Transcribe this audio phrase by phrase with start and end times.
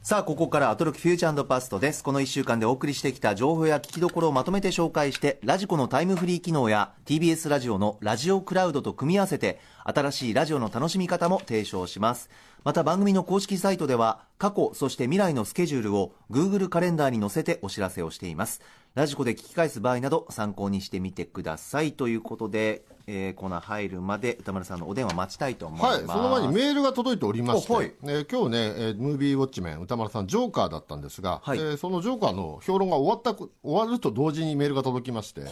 [0.00, 2.02] さあ、ここからアトロクフューチャーパストです。
[2.02, 12.30] この1週間でお送りしてきた情報や聞きどころをまとめて紹介して、ラジコのタイムフリー機能や TBS ラジオのラジオクラウドと組み合わせて、新しいラジオの楽しみ方も提唱します。
[12.64, 18.62] また番組の公式サイトでは、過去、そして未来のスケジュールを Google カレンダーに載せてお知らせをしています。
[18.96, 21.92] ラジコで聞き返す場合など参考にしてみてください。
[21.92, 25.98] ということで、えーコーナー入るまで歌丸さんのお電話待ちたいと思います。
[25.98, 35.42] はい、その前にメールが届いておりまして、おはいえー今日ね、えームービーウォッチメン、歌丸さん、ジョーカーだったんですが、はいえーそのジョーカーの評論が終わったく終わると同時にメールが届きまして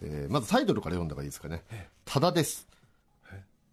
[0.00, 1.64] えーまずタイトルから読んだ方がいいですかね、
[2.04, 2.68] 多田です。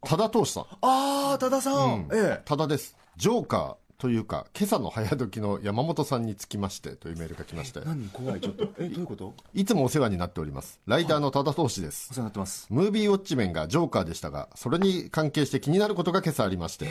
[0.02, 0.66] 多田投手さん。
[0.82, 2.10] あー、多田さん。
[2.12, 2.98] ええ多田です。
[3.16, 8.08] ジョーカーというか、今朝の早時の山本さんにつきましてというメールが来まして、何？
[8.08, 8.64] 怖い、ちょっと。
[8.80, 9.34] え、どういうこと？
[9.54, 10.80] いつもお世話になっております。
[10.88, 12.14] ライターの多田投手ですお。
[12.16, 12.68] 世話になってます。
[12.70, 16.88] ムービーウォッチメンがジョーカーでしたが、それに関係して気になることが今朝ありまして、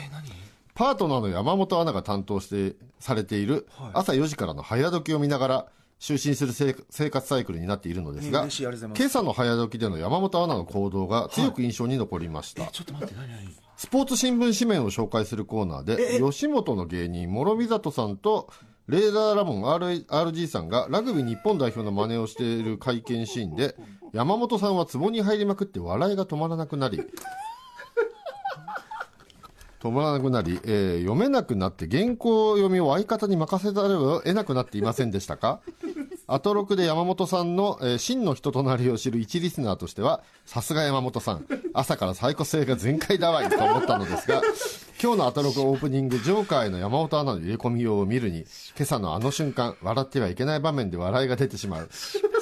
[0.75, 5.65] パートナーの山本アナが担当してされている朝4時からの早時を見ながら、
[5.99, 12.67] 就寝する生生活サイクルになっているのですが、今朝の早時での山本アナの行動が強く印象に残りました。
[12.67, 13.49] ちょっと待って、何何？
[13.79, 18.49] スポーツ新聞紙面を紹介するコーナーで、吉本の芸人、諸見里さんと、
[18.89, 23.77] レーダーラモン RG さんがラグビー日本代表の真似をしている会見シーンで、
[24.11, 27.01] 山本さんは壺に入りまくって笑いが止まらなくなり、
[29.79, 35.61] 止まらなくなり、えー読めなくなって原稿読みを相方に任せざるを得なくなっていませんでしたか？
[36.31, 44.43] アトロクで山本さんの、えー真の人となりを知る一リスナーとしては、さすが山本さん、朝からサイコ性が全開だわいと思ったのですが、
[45.01, 51.89] 今日のアトロクオープニング、ジョーカーへの山本アナの入れ込みようを見るに、今朝のあの瞬間、笑ってはいけない場面で笑いが出てしまう。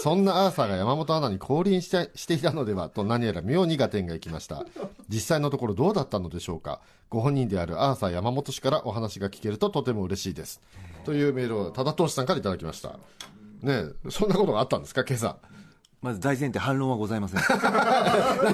[0.02, 4.65] そんなアーサーが山本アナに降臨してしていたのではと何やら妙に合点がいきました。
[5.08, 10.59] 実際のところどうだったのでしょうかご本人であるアーサー山本氏からお話が聞けるととても嬉しいです。
[11.05, 12.99] というメールを多田投手さんからいただきました。
[13.61, 15.36] ねえそんなことがあったんですか今朝？
[16.00, 17.42] まず大前提反論はございません。
[17.42, 17.49] 何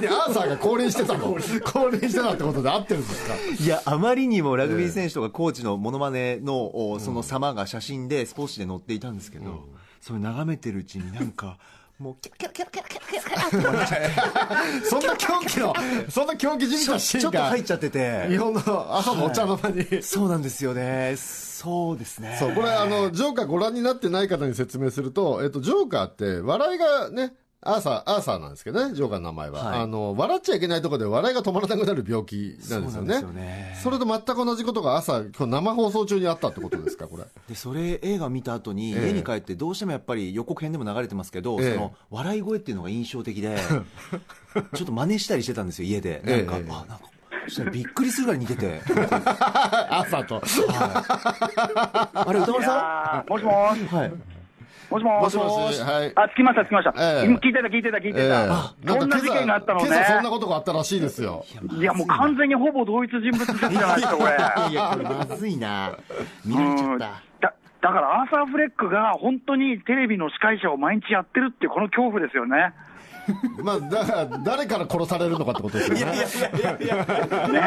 [0.08, 1.36] アーサーが降臨してたの？
[1.66, 3.36] 降臨してたってことで合ってるんですか？
[3.64, 9.68] いや、あまりにもラグビー選手とかコーチのモノマネの、おその様が写真でスポーツ紙で載っていたんですけど、
[10.00, 11.58] それ眺めてるうちになんか、
[12.00, 15.74] もうキャラキャラキャキャキャキャキャって思いましたそんな狂気の、
[16.10, 18.28] そんな狂気じみたシーンがちょっと入っちゃってて。
[18.30, 20.02] 日本の朝のお茶の間に。
[20.02, 21.16] そうなんですよね。
[21.18, 22.36] そうですね。
[22.40, 27.34] そう、これあの、ジョーカーご覧になってない方に説明すると、えっと、ジョーカーって、笑いがね、
[27.66, 29.64] アーサー、アーサーなんですけどね、ジョーカーの名前は。
[29.64, 29.80] はい。
[29.80, 32.92] あの、笑っちゃいけないところで笑いが止まらなくなる病気なんですよね。
[32.92, 33.80] そうなんですよね。
[33.84, 37.24] それと全く同じことが朝、今日生放送中にあったってことですか、これ。
[37.48, 39.08] でそれ映画見た後にええ。
[39.08, 41.74] 家に帰ってどうしてもやっぱり予告編でも流れてますけど、ええ。
[41.74, 43.58] その笑い声っていうのが印象的で
[44.76, 46.22] ちょっと真似したりしてたんですよ家で。
[46.26, 46.70] なんか、ええ。
[46.70, 47.00] あなんか
[47.46, 48.82] そしたらびっくりするぐらい似てて。
[49.90, 50.42] 朝と。
[52.14, 54.14] あれ歌丸いさやーもしもーし、んはい
[54.94, 56.12] もしもーし、もしもし、はい。
[56.16, 56.94] あ、着きました、着きました。
[56.98, 58.74] ええ今聞いてた、聞いてた、聞いてた。
[58.86, 59.88] そんな事件があったのね。
[59.88, 61.46] 今朝そんなことがあったらしいですよ。
[61.80, 64.72] いや、もう完全にほぼ同一人物説じゃないですか、これ。
[64.72, 65.98] いやこれまずいな
[66.46, 67.24] 見られちゃったうんだ
[67.82, 72.74] だから、アーサー・フレックが本当にテレビの司会者を毎日やってるってこの恐怖ですよね。
[73.64, 76.14] まあ、だから、誰から殺されるのかってことですよね。
[77.52, 77.62] ね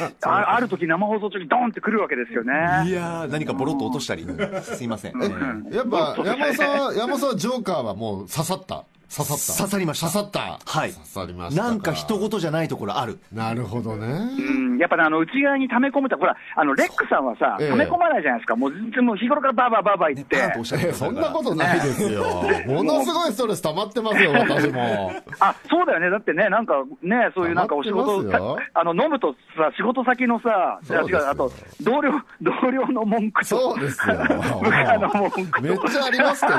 [0.00, 0.12] え。
[0.26, 2.52] あある時生放送中にドンってくるわけですよいね。
[2.52, 4.26] やー何かボロッと落としたり
[4.62, 5.26] すいません、え
[5.72, 8.84] えやっぱ、山本さんは、山本さんはジョーカーはもう刺さった？
[9.08, 9.58] 刺さった。
[9.58, 10.58] 刺さりました刺さった。
[10.64, 11.62] はい刺さりました。
[11.62, 14.06] なんか人事じゃないところあるなるほどね。
[14.06, 18.56] うん、やっぱね、あの、内側に溜め込むと、ほら、あの、レックさんはさ、ええ溜め込まないじゃないですか。
[18.56, 20.36] もう全然もう日頃からバーバーバーバー言って。
[20.36, 22.24] パンとおっしゃってえそんなことないですよ。
[22.66, 25.12] ものすごいストレス溜まってますよ、私も。
[25.40, 26.10] あ、そうだよね。
[26.10, 31.52] だってね、なんかね、そういうなんかお仕事溜まってますよ、あの、飲むとさ、仕事先のさ、そうですよ違う、あと、
[31.82, 34.16] 同僚、同僚の文句と、そうですよ。
[34.62, 35.62] 部下の文句と。
[35.62, 36.58] めっちゃありますけど、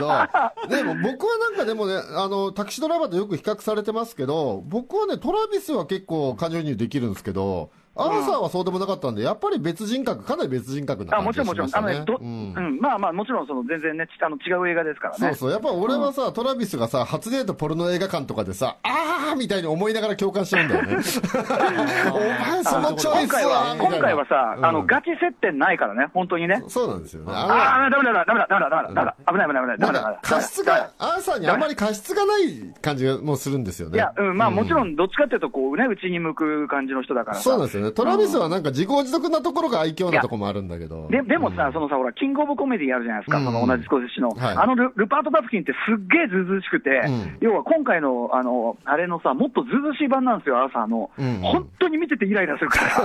[0.70, 11.70] でも僕はなんかでもね、あの、タクシードライバーとよく比較されてますけど、僕はね、トラビスは結構感情移入できるんですけど、アーサーはそうでもなかったんで、やっぱり別人格、かなり別人格なあ、も感ちろんもちろん。
[11.74, 15.20] あのううんん、まあまあ、もちろんその全然ね、ちあの違う映画ですからね。
[15.20, 15.52] そうそう。
[15.52, 20.98] やっぱ俺はさ、トラビスがさ、初デートポルノ映画館とかでさ、あーみたいに思いながら共感しちゃうんだよね。
[22.12, 22.20] お
[22.50, 26.64] 前そのチョイスは、今回はさ、あの、うんガチ接点ないからね、本当にね。
[26.68, 27.32] そうなんですよね。
[27.34, 33.98] あああ、ダメだ、ダメだ、ダメだ、ダメだ、ダメだ、危ない、危ない、危ない、だ、なんか過失が、アーサーにあまり過失がない感じがもうするんですよね。
[33.98, 37.44] いや、うん、まあもちろん、どっちかっていうと、こうね、内に向く感じの人だからさ。
[37.44, 37.87] そうなんですよね。
[37.92, 41.08] トラビスはなんか自業自得なところが愛嬌なところもあるんだけど。
[41.10, 43.46] ででもさ、そのさ、ほら、キングオブコメディやるじゃないですか、うん。
[43.46, 44.58] その同じスコセッシの、はい。
[44.58, 47.38] あのルルパート・タプキンってすっげえずうずうしくて、うん。
[47.42, 51.40] 要は今回のあのあれのさ、もっとずうずうしい版なんですよ、アーサーの、うん。
[51.42, 52.98] 本当に見ててイライラするから、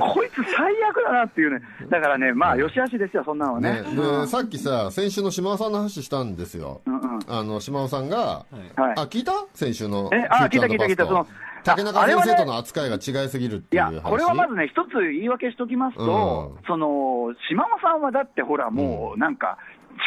[0.00, 1.60] こいつ最悪だなっていうね、
[1.90, 3.82] だからね、まあ、よしあしですよ、そんなのはね。
[3.82, 6.80] ね、でさっきさ、先週の島尾さんの話したんですよ。
[6.86, 6.94] うん。
[6.94, 8.46] うんあの、島尾さんが、はい。
[8.76, 9.32] あ、聞いた？
[9.54, 10.10] 先週の。
[10.12, 11.06] えあ聞いた聞いた聞いた。
[11.06, 11.26] その
[11.66, 13.92] 竹中先生との扱いが違いすぎるっていう話。
[13.92, 19.58] いや、これはまずね、一つ言い訳しときますと、うんその島尾さんはだってほら、もうなんか、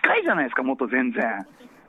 [0.04, 1.24] 近いじゃないですか、もっと全然。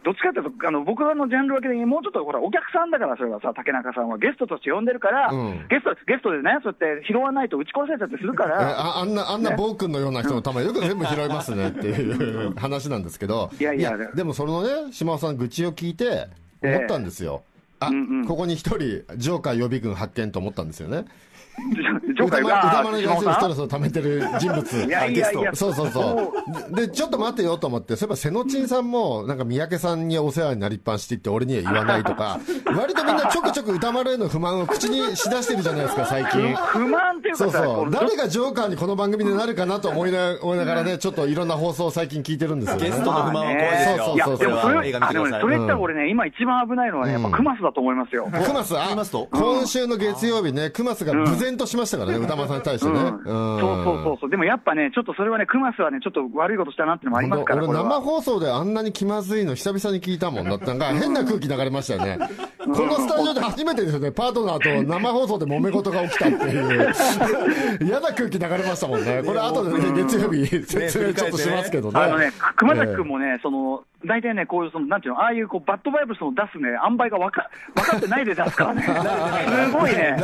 [0.02, 16.28] どっちかっていうと、あの僕らのジャンル分けで、もうちょっとほら、お客さんだから、それはさ、竹中さんはゲストとして呼んでるから、うんゲストゲストでね、そうやって拾わないと打ち殺されちゃってするかえら、ああんな、あんな暴君のような人の球よく全部拾いますねっていう話なんですけど、いやいやでもそのね、島尾さん愚痴を聞いて
[16.62, 17.42] 思ったんですよ。
[17.80, 18.78] あ、うんうんここに一人、
[19.16, 21.06] ジョーカー予備軍発見と思ったんですよね。
[21.74, 24.76] ジョーカー歌、丸に対するストレスを溜めてる人物。
[24.86, 26.32] いやいやいや、そうそうそ
[26.72, 26.74] う。
[26.74, 32.40] で、ちょっと待てよと思って、そういえば、瀬野珍さんも、なんか三宅さんにお世話になりっぱんしって言って、俺には言わないとか、
[32.76, 36.54] 割とみんなちょくちょく歌丸への不満を口にしだしてるじゃないですか、最近。
[36.56, 37.90] 不満っていうか、そうそう。
[37.90, 42.78] 誰がジョーカーにこの番組でなるかなと思いな思いながらね、ちょっといろんな放送を最近聞いてるんですよ。
[42.78, 44.04] ゲストの不満は怖いですよ。
[44.04, 48.28] そういや、でもそれ、映画見あでもね、てくださいそれ言ったら俺ね、今一番危ないのはね、やっぱクマスだと思いますよ。
[48.30, 48.90] クマス、あ
[49.30, 53.00] 今週の月曜日ね、クマスが無然としましたからね、歌丸さんに対してね。
[53.00, 53.24] うん。
[53.24, 62.18] そうそうそうそう、でもやっぱね、ちょっとそれはね、クマスはね、ちょっと悪いことしたなっていうのもありますから、俺生放送であんなに気まずいの久々に聞いたもんだったんが 変な空気流れましたよね。
[62.58, 66.92] このスタジオで初めてですよねパートナーと生放送で揉め事が起きたっていう。
[67.80, 69.22] 嫌な空気流れましたもんね。
[69.24, 72.00] これ後でね月曜日説明 ちょっとしますけどね。
[72.00, 78.82] あのね、熊崎君もね、その、大体ね、こういう、その、なんていうの、ああいう、こう、バッドバイブスの出すね、塩梅がわか、分かってないで出すからね。
[78.82, 78.90] す
[79.72, 80.16] ごいね、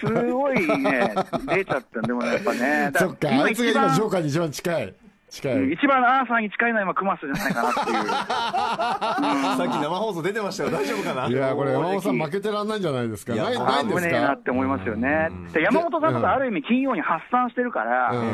[0.00, 1.14] すごいね、
[1.54, 2.90] 出ちゃったんでもね、やっぱね。
[2.92, 3.28] だそっか。
[3.28, 4.94] あいつが今ジョーカーに一番近い
[5.30, 5.72] 近い。
[5.72, 7.96] 一番アーサーに近いのは今、クマスじゃないかなっていう。
[9.60, 10.70] さっき生放送出てましたよ。
[10.70, 11.26] 大丈夫かな？
[11.28, 13.34] いやこれ山本さん負けてらんないんじゃないですか？
[13.34, 15.28] ないないんです危ねえなかって思いますよね。
[15.52, 18.24] で山本さんとかある意味金曜に発散してるから、う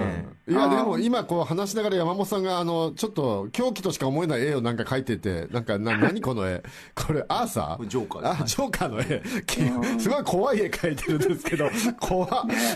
[0.51, 6.63] ん、いやでも今こう話しながら山本さんがあのちょっと狂気としか思えない絵をなんか描いててなんかな 何この絵？
[6.95, 7.87] これアーサー？
[7.87, 9.23] ジョーカーですあジョーカーの絵。
[9.47, 11.69] きすごい怖い絵描いてるんですけど
[12.01, 12.31] 怖っ。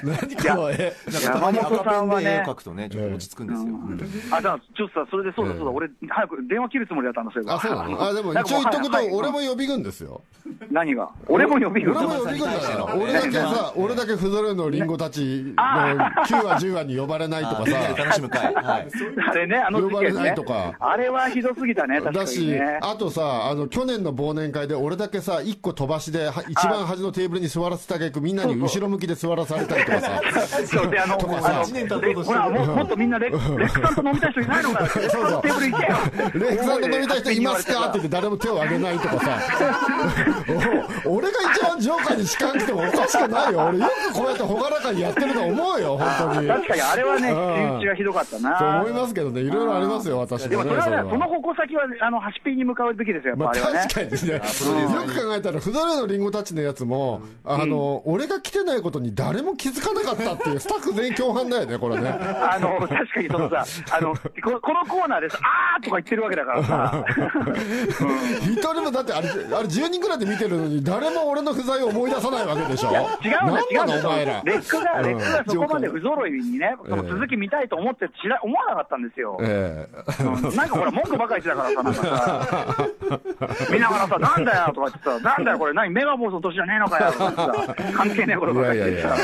[0.05, 0.93] 何この絵？
[1.23, 4.10] 山本さんはね絵を描くとね、ちょっと落ち着くんですよ。
[4.27, 5.77] うんあ、だからちょっとさ、それでそうだそうだ、ええ。
[5.77, 7.45] 俺、早く電話切るつもりだったんですよ。
[7.49, 8.03] あそうなの？
[8.03, 10.23] あでも一応言っとくと俺も予備軍ですよ。
[10.71, 11.11] 何が？
[11.29, 17.95] 俺も予備軍俺も予備軍だから俺だけさ 俺だけ不揃いのリンゴたちの9話10話に呼ばれないとかさ。
[17.97, 18.55] 楽しむ会。
[18.55, 18.89] はい。
[19.29, 20.75] あれね、あの事呼ばれないとか。
[20.81, 30.21] あれはひどすぎたね、確かにだしね。、あとさ、あの、去年の忘年会で俺だけさ、一個飛ばしで、は一番端のテーブルに座らせたげく、みんなに後ろ向きで座らされたりとかさ。
[30.67, 35.99] そうで、あの、 ほら、ももっとみんなレ、レックさんと飲みたい人いないのかなレックさんのテーブル行けよ
[36.35, 37.81] レイクさんと飲みたい人いますか？
[37.81, 39.39] って言って誰も手を挙げないとかさ。
[41.07, 43.67] お俺が一番ジョーカーに痴漢来てもおかしくないよ。
[43.67, 46.49] 俺よくこうやって朗らかにやってると思うよ、本当に。
[46.49, 48.59] 確かにあれはね、打ちがひどかったな。
[48.59, 50.51] と思いますけどね、いろいろありますよ、私もね。
[50.51, 53.89] でもそれはね、その矛先は、あの、ハシピーに向かうべきですよ、やっまあぱあれはね。
[53.93, 62.09] 確かにね、よく考えたら、不揃いのリンゴたちのやつも、あの、俺が来てないことに誰も気づかなかったっていう、スタッフ全員共犯だよね、これね。
[62.09, 67.05] あの、確かにそのさ、あの、ここのコーナーでさ、あーとか言ってるわけだからさ。
[68.43, 69.39] 一人もだってあれ、あれ
[69.69, 72.91] 10人ぐらいで見てるのに、誰も俺の不在を思い出さないわけでしょ？
[72.91, 74.43] 違うんだ、違うんだお前ら。
[74.45, 79.39] レックが、レックがそこまで不揃いにね、そのええ続き見たいと思って知ら、思わなかったんですよ。
[79.43, 79.89] え
[80.21, 80.23] え。
[80.23, 80.57] うん。
[80.57, 87.33] なんかほら、文句ばっかり言ってたからさ、なんかさ、見ながらさ、なんだよとか言ってさ、なんだよこれ、何、メガボスの年じゃねえのかよとか
[87.65, 89.17] 言ってさ、関係ねえことばっかりてさ。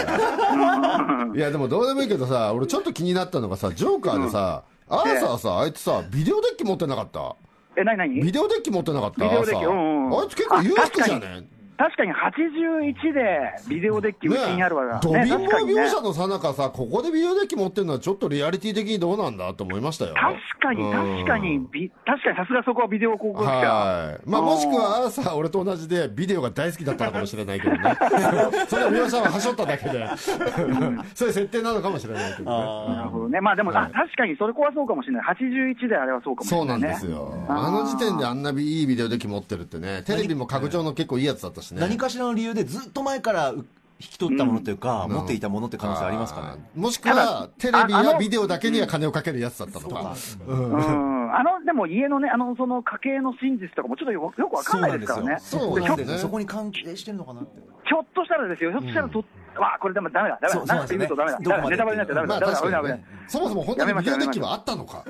[1.35, 4.56] いや、でもどうでもいいけどさ、俺ちょっと気になったのがさ、ジョーカーでさ、
[4.89, 7.37] アーサーさ、あいつさ、ビデオデッキ持ってなかった？
[7.77, 8.21] え、なになに？
[8.21, 9.25] ビデオデッキ持ってなかった？
[9.25, 10.21] ビデオデッキアーサーうんうん。
[10.21, 11.49] あいつ結構裕福じゃね？
[11.77, 15.27] 確かに81でビデオデッキうちにあるわドね。
[15.27, 20.15] 貧乏確かにね描写のさなかさ、ここでビデオデッキ持ってるのはちょっとリアリティ的にどうなんだと思いましたよ。
[20.15, 23.51] 確かに、確かに、ビ確かにさすがそこはビデオ広告者。
[23.51, 24.21] はい。
[24.25, 27.81] まあ、もしくは、アーサー、俺と同じで、ビデオが大好きだったのかもしれないけどね。
[28.69, 30.09] それは皆さんははしょっただけで。
[31.15, 32.95] そういう設定なのかもしれないけどね。
[32.95, 33.41] なるほどね。
[33.41, 35.23] まあでも、あ確かにそれこはそうかもしれない。
[35.25, 36.79] 81であれはそうかもしれなね。
[36.79, 37.45] そうないんですよ。
[37.49, 41.81] あの時点であんないいビデオデッキ持ってるってね、テレビも拡張の結構いいやつだったしね。
[41.81, 43.67] 何かしらの理由でずっと前からう
[43.99, 46.63] 引き取ったものというか、持っていたものって可能性ありますかね？
[46.75, 50.15] もしくは、テレビやビデオだけには金をかけるやつだったのか。
[50.47, 51.35] うん。
[51.35, 55.37] あの、でも家のね、あの、その家計の真実とかもちょっとよよくわかんないですからね。
[55.41, 57.59] そうなんですねでそこに関係してるのかなって。
[57.87, 59.25] ひょっとしたらですよ、ひょっとしたらと、
[59.61, 65.05] わこれでもダメだ、ダメだ、なんか言うとダメだ、そうなんですねネタバレになっちゃダメだ、まあダメだ、ダメだ、ねそもそも本当にビデオデッキはあったのか？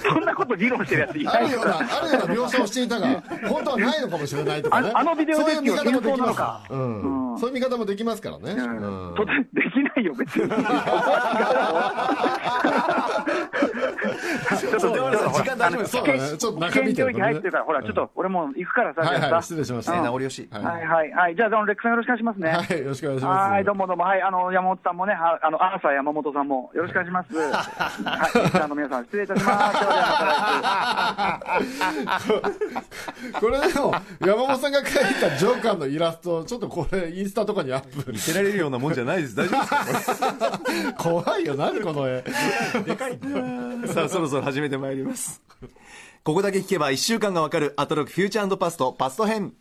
[0.00, 4.90] そんなこと議論してるやついあないからるような、あるような描写をしていたが、 本当はないのかもしれないとかね。
[4.94, 6.66] ああのビデオデッキはそういう見方もでき本当なのますか。
[6.70, 7.38] うん。
[7.38, 8.54] そういう見方もできますからね。
[9.82, 10.48] ないよ、 別に。
[14.58, 16.66] ちょっと、時間大丈夫ですそうだねちょっと
[17.10, 19.92] 域入ってるから、ほら、ちょっと、俺もう行くからさ、はいはい、失礼しました。
[19.92, 20.48] ねは名残惜しい。
[20.50, 21.36] はいはいはいはい。
[21.36, 22.76] じゃあ、レックさんよろしくお願いしますね。
[22.76, 23.50] い、よろしくお願いします。
[23.52, 24.04] はい、どうもどうも。
[24.04, 27.34] はい、あの、山本さんもね、ああの、アーサー山本さんもよろしくお願いします。
[27.36, 29.78] はい、リスナーの皆さん、失礼いたします。
[33.40, 38.12] これでも、山本さんが描いたジョーカーのイラスト、ちょっとこれ、インスタとかにアップ。
[38.12, 39.36] 見せられるようなもんじゃないです。
[39.36, 39.71] 大丈夫ですか？
[40.98, 42.24] 怖いよ、何この絵。
[43.92, 45.42] さあ、そろそろ始めてまいります。
[46.24, 49.54] ここだけ聞けば1週間がわかるアトロックフューチャーパストパスト編。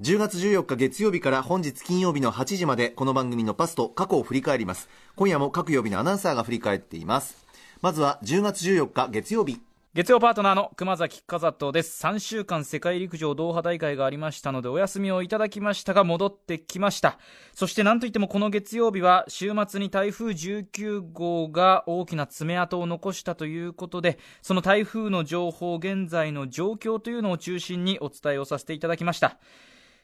[0.00, 4.88] 10月14日月曜日から本日金曜日の8時までこの番組のパスト過去を振り返ります。
[5.16, 7.36] 今夜も各曜日のアナウンサーが振り返っています。
[7.80, 9.60] まずは10月14日月曜日。
[9.94, 12.02] 月曜パートナーの熊崎和人です。
[12.02, 17.18] 3週間世界陸上ドーハ大会がありましたのでお休みをいただきましたが戻ってきました。
[17.52, 29.36] そしてなんといってもこの月曜日は週末に台風19号が大きな爪痕を残したということでその台風の情報現在の状況というのを中心にお伝えをさせていただきました。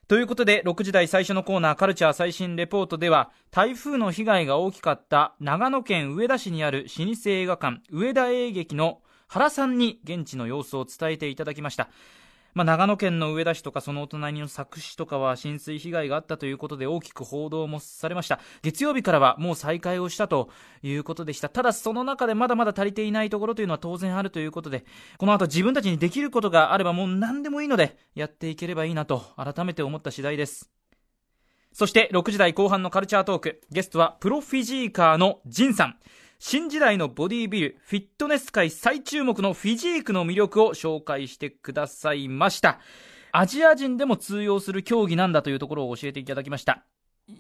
[0.07, 11.89] ということで6時台最初のコーナーカルチャー最新レポートでは台風の被害が大きかった長野県上田市にある老舗映画館上田映劇の原さんに現地の様子を伝えていただきました。
[12.55, 18.41] まあ、長野県の上田市とかそのお隣の佐久市とかは浸水被害があったということで大きく報道もされました。
[18.63, 20.49] 月曜日からはもう再開をしたと
[20.83, 21.49] いうことでした。
[21.49, 24.85] ただその中でまだまだ足りていないところというのは当然あるということで、
[25.19, 30.71] この後自分たちにできることがあればもう何でもいいのでやっていければいいなと改めて思った次第です。
[31.73, 35.97] そして6時台後半のカルチャートーク、ゲストはプロフィジーカーのジンさん。
[36.41, 42.79] 新時代のボディービル、フィットネス界最注目のフィジークの魅力を紹介してくださいました。
[43.33, 46.85] アジア人でも通用する競技なんだというところを教えていただきました。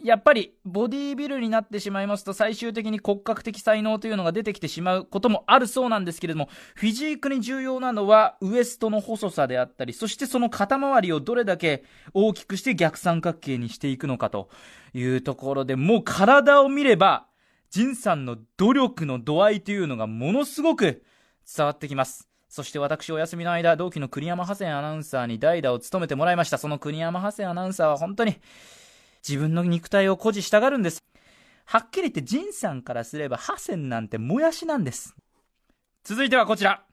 [0.02, 14.50] やっぱりボディービルになってしまいますと最終的に骨格的才能というのが出てきてしまうこともあるそうなんですけれどもフィジークに重要なのはウエストの細さであったりそしてその肩周りをどれだけ大きくして逆三角形にしていくのかと
[14.92, 17.27] いうところでもう体を見れば
[17.70, 21.02] ジンさんの努力の度合いというのがものすごく
[21.56, 22.28] 伝わってきます。
[22.48, 26.56] そして私お休みの間、同期の栗山ハセンアナウンサーに代打を務めてもらいました。
[26.56, 28.36] その栗山ハセンアナウンサーは本当に
[29.26, 31.04] 自分の肉体を誇示したがるんです。
[31.66, 35.14] はっきり言ってジンさんからすればハセンなんてもやしなんです。
[36.04, 36.84] 続いてはこちら。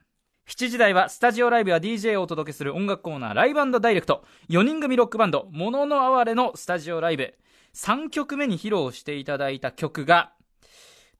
[0.46, 4.24] 7時台はスタジオライブや DJ をお届けする音楽コーナーライブダイレクト。
[4.50, 7.34] 4人組ロックバンド、モノの哀れのスタジオライブ。
[7.74, 10.34] 3曲目に披露していただいた曲が、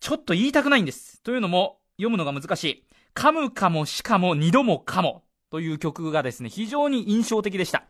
[0.00, 1.22] ちょっと言いたくないんです。
[1.22, 2.86] というのも、読むのが難しい。
[3.14, 7.84] 噛むかもしかも二度もかもという曲がですね、非常に印象的でした。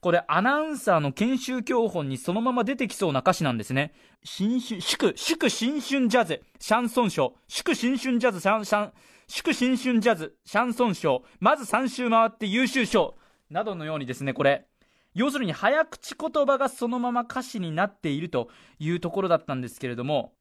[0.00, 3.92] これアナウンサーの研修教本にそのまま出てきそうな歌詞なんですね。
[4.24, 8.92] 新春、祝、祝新春ジャズ、シャンソン賞、祝新春ジャズ、シャン、シャン、
[9.28, 13.14] 祝新春ジャズ、シャンソン賞、まず3周回って優秀賞、
[13.50, 14.66] などのようにですね、これ、
[15.12, 18.48] 要するに早口言葉がそのまま歌詞になっていると
[18.78, 20.32] いうところだったんですけれども、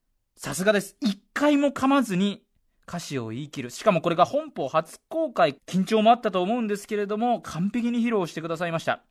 [0.42, 0.96] さすがです。
[1.02, 2.46] 一回も噛まずに
[2.88, 3.70] 歌詞を言い切る。
[3.72, 9.04] しかもこれが本邦初公開、緊張もあったと思うんですけれども、完璧に披露してくださいました。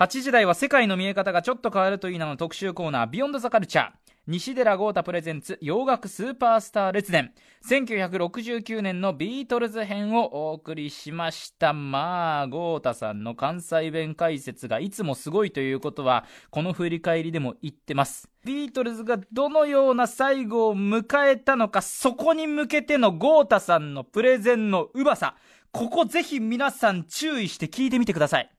[0.00, 3.90] 8時台は世界の見え方がちょっと変わるといいなの特集コーナー、ビヨンドザカルチャー。
[4.26, 7.34] 西寺豪太プレゼンツ洋楽スーパースター列伝。
[7.68, 11.74] 1969年のビートルズ編をお送りしました。
[11.74, 18.30] まあ豪太さんの関西弁解説がいつもすごいということはこの振り返りでも言ってます。
[18.46, 25.36] ビートルズがどのような最後を迎えたのかそこに向けての豪太さんのプレゼンのうまさ
[25.70, 28.50] ここぜひ皆さん注意して聞いてみてください。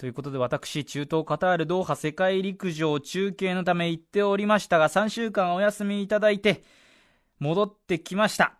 [0.00, 6.64] ということで私、中東カタールドーハ世界陸上中継のため行っておりましたが、3週間お休みいただいて、
[7.38, 8.54] 戻ってきました。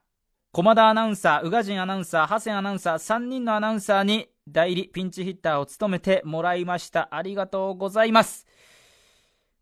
[0.53, 7.09] 駒田アナウンサー、宇賀神アナウンサー、ハセンアナウンサー、3人のアナウンサーに代理ピンチヒッターを務めてもらいました。
[7.11, 8.47] ありがとうございます。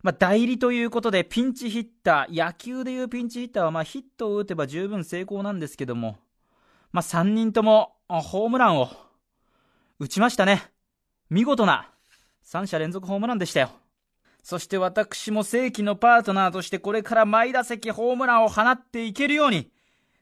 [0.02, 6.18] まあ、代理ということで、ピンチヒッター、野球でいうピンチヒッターは、まあ、ヒットを打てば十分成功なんですけども、
[6.90, 8.90] まあ、3人ともホームランを
[10.00, 10.72] 打ちましたね。
[11.30, 11.90] 見事な
[12.44, 13.70] 3者連続ホームランでしたよ。
[14.42, 19.70] そして私も正規のパートナーとしてこれから毎打席ホームランを放っていけるように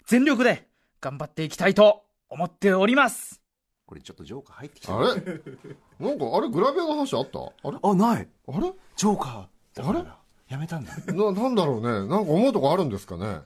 [0.07, 0.67] 全力で
[1.01, 3.41] 頑張っていきたいと思っております。
[3.87, 4.99] これちょっとジョーカー入ってきた。
[4.99, 5.07] あれ？
[5.07, 6.49] なんか、あれ？
[6.49, 7.39] グラビアの話あった？
[7.41, 7.79] あれ？
[7.81, 8.29] あ、ない。
[8.49, 8.73] あれ？
[8.97, 9.89] ジョーカー。
[9.89, 10.05] あれ？
[10.49, 13.41] やめたんだななんだろうねなんか思うとこあるんですかね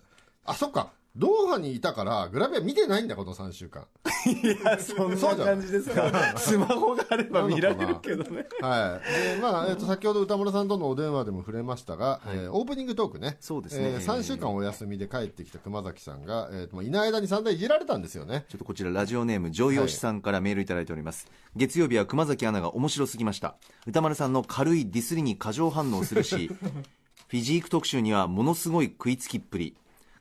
[0.45, 3.87] あそっかドーハにいたからグラビア見てないんだこの3週間。
[4.27, 8.47] いやそんな感じですかスマホがあれば見られるけどね。
[8.61, 9.35] はい。
[9.35, 13.39] でまあ、えー、と先ほど歌村さんとのお電話でも触れましたが、えーオープニングトークね。
[13.41, 13.91] そうですね。
[13.91, 18.45] えー3週間お休みで帰ってきた熊崎さんが、えーいない間に散々いじられたんですよね。
[18.49, 21.27] ちょっとこちらラジオネームジョイオシさんからメールいただいております、
[21.57, 23.57] 月曜日は熊崎アナが面白すぎました。
[23.87, 26.51] 歌丸さんの軽いディスりに過剰反応するし
[27.29, 29.77] フィジーク特集にはものすごい食いつきっぷり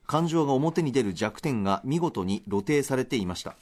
[0.09, 3.55] 感情が表に出る弱点が見事に露呈されていました。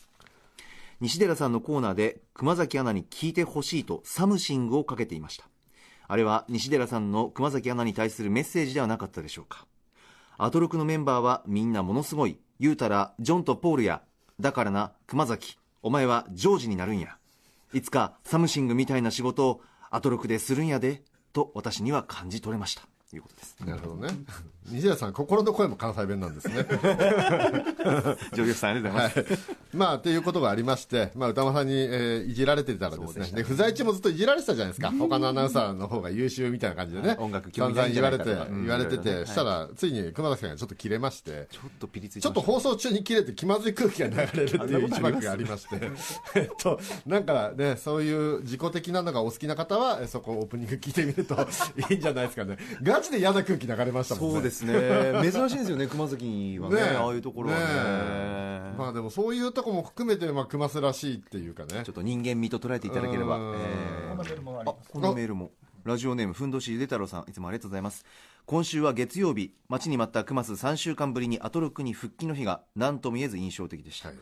[1.02, 5.44] 西寺さんのコーナーで熊崎アナに聞いてほしいとサムシングをかけていました。
[6.08, 9.66] あれは西寺さんの熊崎アナに対するメッセージではなかったでしょうか。
[10.38, 12.38] アトロクのメンバーはみんなものすごい。
[12.62, 14.02] 言うたらジョンとポールや。
[14.40, 15.58] だからな熊崎。
[15.84, 17.18] お前はジョージになるんや。
[17.74, 21.04] いつかサムシングみたいな仕事をアトロクでするんやで。
[21.34, 22.84] と私には感じ取れました。
[23.16, 23.56] いうことです。
[23.66, 24.10] なるほどね。
[24.70, 26.56] 西田さん心の声も関西弁なんですね。
[26.56, 33.32] ジョーさんありがとうございます、まあということがありまして、まあ、歌間さんに、えーいじられてたらですね。
[33.32, 34.92] で不在中もずっといじられてたじゃないですか。
[34.92, 37.16] 他のアナウンサーの方が優秀みたいな感じでね。
[37.20, 38.58] 音楽興散味ないんじ々言われてゃないかとか。
[38.58, 38.66] うん。
[38.66, 41.48] 言われてて、ねしたらついに熊崎さんがちょっと切れまして。
[41.50, 45.92] ちょっとピリついちょっと放送中に切れて気まずい空気が流れるっていう一幕がありまして、
[46.36, 51.36] えっと、なんかね、そういう自己的なのがお好きな方は、えそこオープニング聞いてみると
[51.90, 52.58] いいんじゃないですかね。
[52.98, 54.34] ガチで嫌な空気流れましたもんね。
[54.34, 55.32] そうですね。
[55.32, 57.64] 珍しいですよね熊崎はねああいうところはね。
[57.68, 58.74] え。
[58.78, 61.84] まあでもそういうとこも含めて、まあ、熊須らしいっていうかね。
[61.84, 61.94] ちょっ。
[61.94, 63.56] と人間味と捉えていただければ、うん。
[63.56, 64.70] えー。
[64.70, 65.52] あこのメールも。
[65.84, 67.26] ラジオネームふんどしゆで太郎さん。
[67.30, 68.06] いつもありがとうございます。
[68.46, 69.54] 今週は月曜日。
[69.70, 74.18] 待ちに待ったクマス3週間ぶりにアトロックに復帰の日が何とも言えず印象的でした、はい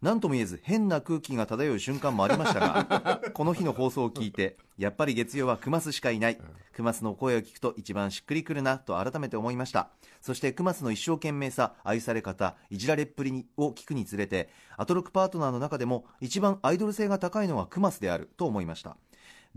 [0.00, 6.38] 何とも言えず変な空気が漂う瞬間もありましたが この日の放送を聞いてやっぱり月曜はクマスしかいない。
[6.72, 9.90] クマスの声を聞くと一番しっくりくるなと改めて思いました。
[10.20, 18.96] そしてクマスの一生懸命さ愛され方いじられっぷりにを聞くにつれてアトロックパートナーの中でも一番アイドル性が高いのはクマスであると思いました。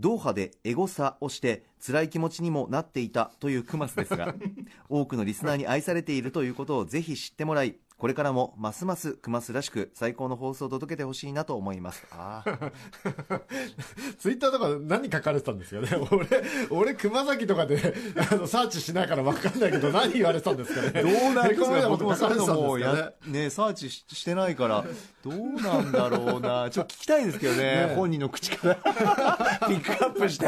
[0.00, 4.34] ドーハでエゴサをして辛い気持ちにもなっていたというクマスですが
[4.88, 12.04] 多くのリスナーに愛されているということをぜひ知ってもらいこれからもますますクマスらしく最高の放送を届けてほしいなと思います。
[12.10, 12.72] あー。
[14.18, 15.88] ツイッターとか何書かれてたんですかね？
[16.10, 16.26] 俺、
[16.70, 17.94] 俺熊崎とかで
[18.32, 20.90] あのサーチしないから分かんないけど何言われてたんですかね？
[21.00, 21.88] どうなんですか？
[21.90, 24.84] 僕もそういうや、ね、サーチししてないから、
[25.22, 26.70] どうなんだろうな？
[26.74, 28.74] ちょっと聞きたいですけどね、本人の口から。
[29.68, 30.46] ピックアップして、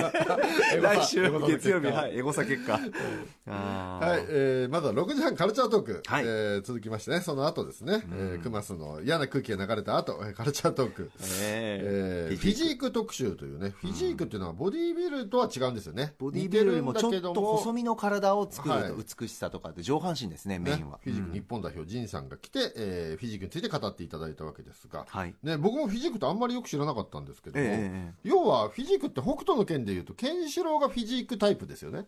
[0.80, 2.72] 来週月曜日、はい、エゴサ結果。
[2.72, 6.24] はい、えー、まずは6時半カルチャートーク、はい。
[6.24, 11.10] えー続きましてね、その後ですね、えー、クマスの嫌な空気が流れた後、えーカルチャートーク、
[11.42, 12.30] え。
[12.32, 12.90] ーフィジーク。
[12.90, 16.14] 特集というね、フィジークっていうのはボディービルとは違うんですよね。
[16.18, 16.94] ボディビルよりも。
[16.94, 18.88] ちょっと細身の体を作るはい。
[18.88, 20.98] と美しさとかって上半身ですね、メインは。
[20.98, 25.34] ねフィジーク日本代表、ジンさんが来て、えーフィジークについて語っていただいたわけですが、はい。
[25.42, 32.06] ね、僕もフィジークってあんまりよく知らなかったんですけども、ええ要はフィジークって北斗の拳でいうと、ケンシロウがフィジークタイプですよね。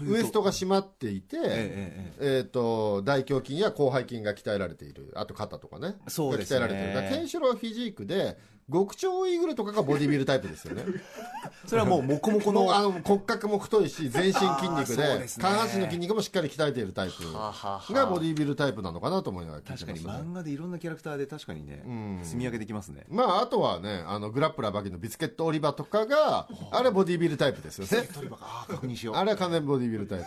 [0.00, 2.38] ウエストが締まっていて、えええ。
[2.38, 6.60] えー、と大胸筋や広背筋が鍛えられている、あと肩とかね、そうですね。
[6.60, 8.38] が鍛えられている、だからケンシロウはフィジークで、
[8.72, 10.84] 極長イーグルとかがボディビルタイプですよね。
[11.66, 12.74] それはもうモコモコの。
[12.74, 20.30] あの骨格も太いし、 全身筋肉で、下半身の筋肉もしっかり鍛えているタイプはあはあがボディビルタイプなのかなと思いながら聞い確かにてました、ね。
[20.30, 23.04] 漫画でいろんなキャラクターで確かにね、ん積み上げてきますね。
[23.08, 28.08] まあ、あとはね、あの、グラップラーバギのビスケットオリバーとかが、 あれボディビルタイプですよね。
[28.32, 29.14] あー確認しよう。
[29.16, 30.24] あれは完全にボディビルタイ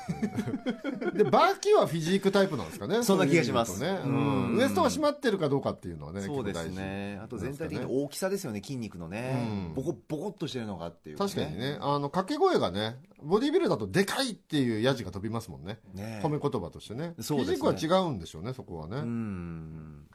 [1.12, 1.17] プ。
[1.17, 3.04] で、バーキはフィジークタイプなんですかね。
[3.04, 3.99] そんな気がしますね。
[4.06, 4.56] うん。
[4.56, 7.19] ウエストが締まってるかどうかっていうのはね、そうです結構大事ね。
[7.23, 9.71] あと全体的に大きさですよね、筋肉のね。
[9.75, 15.79] ボコボコっとしてるのがっていう、確かにね、あの、掛け声がね、ボディビルだとでかいっていうヤジが飛びますもんね。
[15.93, 17.13] ね褒め言葉としてね。
[17.19, 17.57] そうですね。
[17.57, 18.97] フィジークは違うんでしょうね、そこはね。
[18.97, 20.07] うん。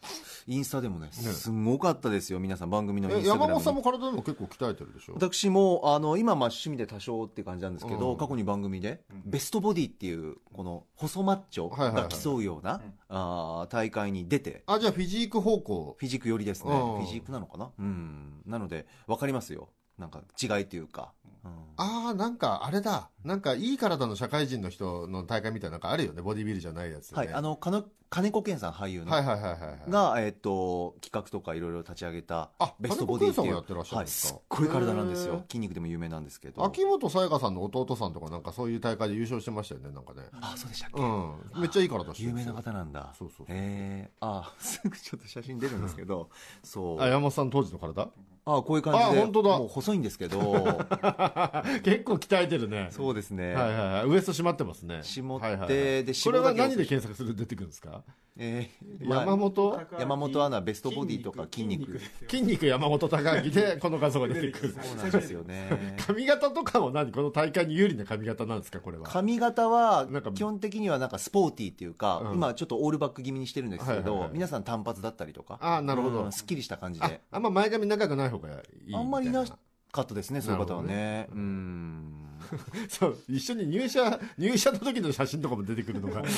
[0.47, 15.97] インスタでもね、すごかったですよ、皆さん、番組のインえスタ山本さんも体でも結構鍛えてるでしょ私もあの今、まあ趣味で多少っていう感じなんですけど、過去に番組で、ベストボディっていう、この細マッチョはいはいはいが競うような、あー大会に出て、あ、じゃあフィジーク方向。
[15.99, 16.79] フィジーク寄りですね、うん。
[16.79, 18.04] フィジークなのかな、うん、
[18.47, 21.13] なので、分かりますよ、なんか違いっていうか、
[21.45, 23.11] うんああ、なんかあれだ。
[23.25, 26.23] なんかいい体の社会人の人の大会みたいななんかあるよね。
[26.23, 27.19] ボディビルじゃないやつ、ね。
[27.19, 29.91] はい、あの金金子健さん、俳優の、はいはいはいはいはい。
[29.91, 33.59] が、えっと企画とかいろいろ立ち上げたあベストボディっていう。
[33.61, 34.35] ってらっしゃるはい、んですか？
[34.35, 40.23] すっごい体なんですよ、筋肉でも有名なんですけど、秋元才加さんの弟さんとかなんかそういう大会で優勝してましたよね、なんかね。
[40.41, 41.61] あそうでしたっけ、うん。
[41.61, 42.53] めっちゃいい体してる有名な。
[42.53, 43.13] 方なんだ。
[43.19, 43.57] そうそうそう。
[43.57, 46.31] へえあ、 すぐちょっと写真出るんですけど、
[46.63, 47.01] そう。
[47.01, 48.09] あ、山本さん当時の体？
[48.47, 49.59] あこういう感じであ本当だ。
[49.59, 50.39] もう細いんですけど。
[51.83, 52.89] 結構鍛えてるね。
[52.91, 54.05] そうですね、はいはいはい。
[54.07, 55.01] ウエスト締まってますね。
[55.03, 56.05] 絞ってはいはいはい。
[56.05, 58.04] でこれは何で検索すると出てくるんですか？
[58.37, 62.01] えーまあ山本山本アナベストボディとか筋肉。
[62.29, 62.67] 筋肉。
[62.67, 64.73] 山本高明でこの画像が出てくる。
[64.83, 65.97] そうなんですよね。
[66.05, 67.13] 髪型とかも何？
[67.13, 69.05] この大会に有利な髪型なんですかこれは？
[69.05, 72.35] 髪型は基本的にはなんかスポーティーっていうか、うん。
[72.35, 74.31] 今ちょっとオールバック気味にしてるんですけど、はいはいはい。
[74.33, 77.21] 皆さん単発だったりとかああなるほど、うんすっきりした感じあで。
[77.31, 78.53] あんま前髪長くない方がい
[78.91, 79.45] いあんまりな
[79.93, 81.29] かったですねそういう方はなね。
[81.31, 82.24] うん
[82.89, 86.29] そう一緒に入社入社の時の写真とかも出てくるのがね、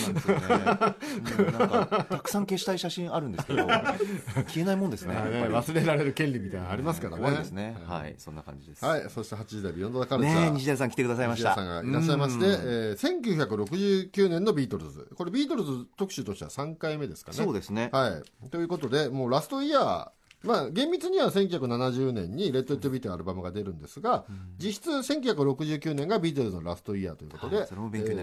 [2.09, 3.66] たくさん消したい写真あるんですけど
[4.47, 5.14] 消えないもんですね。
[5.14, 7.23] ね忘れられる権利みたいなのありますからね。
[7.23, 7.77] 怖いですね。
[7.87, 8.14] はい。
[8.19, 8.85] そんな感じです。
[8.85, 10.51] はいそして8時台ビヨンドザカルチャー。
[10.51, 11.51] 西田さん来てくださいました。
[11.51, 12.53] 西田さんがいらっしゃいまして、うん。
[12.53, 15.09] えー1969年のビートルズ。
[15.14, 17.37] これビートルズ特集としては3回目ですかね。
[17.37, 17.90] そうですね。
[17.92, 20.09] はい、ということでもうラストイヤー
[20.46, 24.24] まあ、厳密には1970年に「レット・イット・ビー」アルバムが出るんですが、
[24.59, 27.66] 実質1969年がビートルズのラストイヤーということで、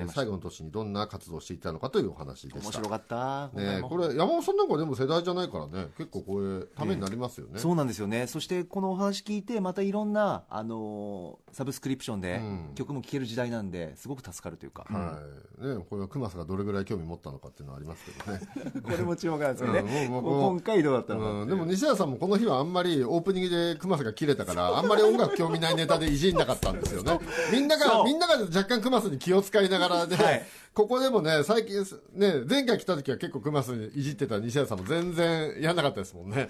[0.07, 3.49] 最後の年にどんな活動をしていたのかというお話でした面白かった。
[3.53, 8.27] ね、これ山本さんなんかでも世代じゃないからね結構これためになりますよね、そうなんですよね。
[8.27, 12.71] そしてこのお話聞いてまたいろんな、あのーサブスクリプションでうん。
[12.75, 15.19] 曲も聴ける時代なんですごく助かるというか、は
[15.61, 15.67] い。
[15.67, 18.41] ね、これはクマスがどれぐらい興味持ったのかっていうのはありますけどね。
[18.83, 21.45] これも注目なんですよね、うんもうもう今回どうだったのかう。
[21.45, 27.19] ん、でも西田さんもこの日はあんまりオープニングでクマスが切れたからあんまり音楽興味ないネタでいじんなかったんですよね。
[27.51, 36.49] みんながみんなが若干クマスに気を使いながらで、はいここでもね最近ね前回来た時は結構クマスにいじってた西田さんも全然やんなかったですもんね。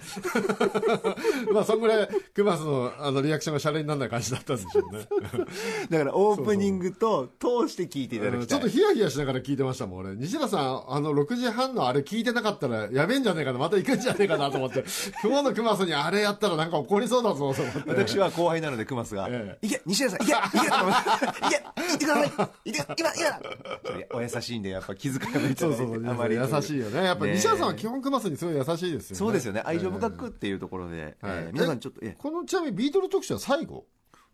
[1.52, 5.06] まあそんぐらいクマスのあのリアクションがシャレにならない感じだったんでしょうね。
[5.90, 8.40] だからオープニングと通して聴いていただきたい。
[8.40, 10.14] うんちょっとヒヤヒヤしながら聞いてましたもん俺。
[10.16, 13.58] 西田さんあの6時半のあれ聞いてなかったらやべえんじゃねえかな。
[13.58, 14.84] また行くんじゃねえかなと思って。
[15.22, 17.82] 今日のクマスにあれやったらなんか怒りそうだぞと思って。
[17.86, 21.10] 私は後輩なのでクマスがえ「いけ西田さんいけいけ!」と思って
[21.46, 22.24] 「いけ行ってくださ
[22.64, 25.84] いいけ今今!」お優しいんでやっぱ気遣いもいたそだいうて。
[25.84, 27.04] そうそうあまり優しいよね。
[27.04, 29.16] やっぱ西田さんは基本クマスにすごい優しいですよね。
[29.16, 29.62] そうですよね。
[29.64, 31.36] 愛情深えくっていうところで、えはい。
[31.38, 33.86] えー皆さんちょっとええこのちなみにビートル特集は最後？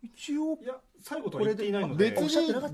[0.03, 0.59] 一応。
[0.63, 2.11] いや最後とは言っていないので。
[2.11, 2.29] 別に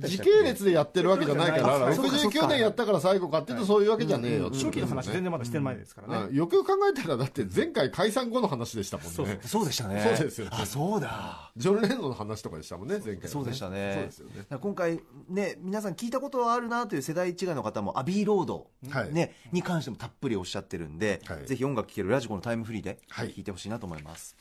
[0.08, 2.38] 時系列でやってるわけじゃないからあそうかそうか。
[2.38, 9.38] 69年やったから最後かっていうとそういうわけじゃねえよ初期の話全然然まだしてる前ですからね、よくよく考えたらだって前回解散後の話でしたもんね。
[9.42, 10.02] そうでしたね。
[10.16, 10.50] そうですよね。
[10.54, 11.52] あそうだ。
[11.56, 13.92] ジョン・レノンの話とかでしたもんね前回そうでしたね。
[13.94, 14.58] そうですよね。
[14.60, 19.12] 今回ね皆さん聞いたことはあるなという世代違いの方もアビーロード、はい。
[19.12, 21.46] ね、に関してもたっぷりおっしゃってるんで、はい。
[21.46, 24.36] ぜひ音楽聴けるラジコのタイムフリーではい聞いてほしいなと思います、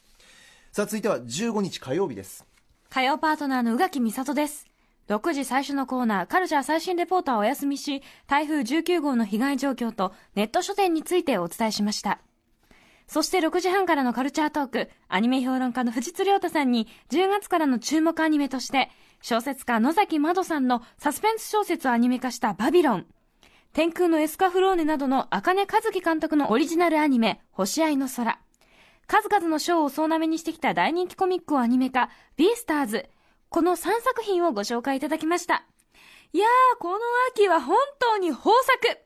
[0.72, 2.46] さあ続いては15日火曜日です
[2.96, 4.68] 火曜パートナーの宇垣美里です。
[5.10, 12.22] 6時最初のコーナー、カルチャー最新レポーターをお休みし、台風19号の被害状況とネット書店についてお伝えしました。
[13.06, 18.90] そして6時半からのカルチャートーク、アニメ評論家の藤津亮太さんに、10月からの注目アニメとして、
[19.22, 23.08] 小説家野崎まどさんのサスペンス小説をアニメ化したバビロン、
[23.74, 28.40] 天空のエスカフローネなどの茜和樹監督のオリジナルアニメ、星合いの空。
[29.08, 33.10] 数々の賞を総なめにしてきた大人気コミックをアニメ化、ビースターズ。
[33.50, 35.66] この3作品をご紹介いただきました。
[36.34, 36.98] いやー、この
[37.32, 39.00] 秋は本当に豊作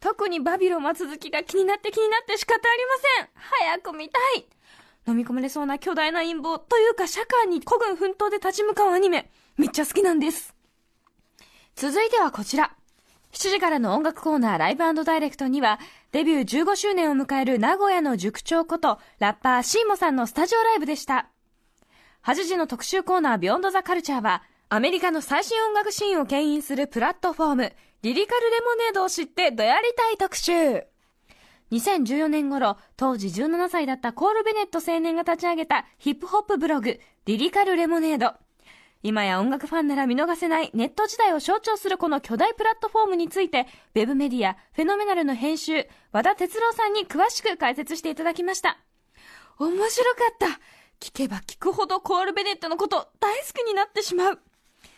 [0.00, 4.46] 特にバビロンは続きが気になって気になって仕方ありません早く見たい
[5.06, 10.54] 飲み込まれそうな巨大な陰謀というか社会に孤軍奮闘で立ち向かうアニメ、めっちゃ好きなんです。
[11.74, 12.74] 続いてはこちら。
[13.32, 15.78] 7時からの音楽コーナーライブダイレクトには、
[16.12, 21.28] デビュー15周年を迎える名古屋の塾長こと、ラッパーシーモさんのスタジオライブでした。
[22.24, 30.82] 8時の特集コーナービヨンドザカルチャーは、アメリカの最新音楽シーンを牽引するプラットフォーム、リリカルレモネードを知ってどやりたい特集。
[31.70, 38.34] 2014年頃、当時17歳だったコール・ベネット青年が立ち上げたヒップホップブログ、リリカルレモネード。
[39.02, 48.78] 今や音楽ファンなら見逃せないネット時代を象徴するこの巨大プラットフォームについて、ウェブメディア、フェノメナルの編集、和田哲郎さんに詳しく解説していただきました。
[49.58, 50.46] 面白かった。
[51.00, 54.38] 聞けば聞くほどコール・ベネットのこと大好きになってしまう。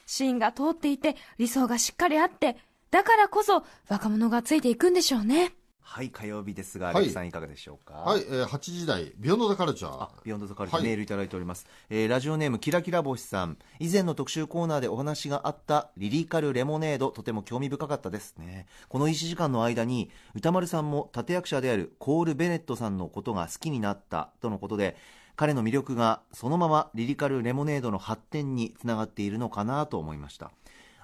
[0.05, 2.57] シーンが通っていて、理想がしっかりあって、
[2.91, 5.55] だからこそ若者がついていくんでしょうね。
[5.93, 7.03] はい火曜日ですが、はい。
[7.03, 7.93] RECさんいかがでしょうか？
[7.93, 9.93] はい、えー、8時台ビヨンドザカルチャー。
[9.93, 10.89] あビヨンドザカルチャーはい。
[10.89, 13.59] メールいただいております、えーラジオネームキラキラ星さん。
[13.79, 18.67] 以前の特集コーナーでお話があったリリカルレモネードとても興味深かったですね。
[18.89, 24.97] この1時間の間に宇多丸さんも立役者であるコール・ベネットさんのことが好きになったとのことで
[25.37, 30.53] 彼の魅力がそのままリリカルレモネードの発展につながっているのかなと思いました。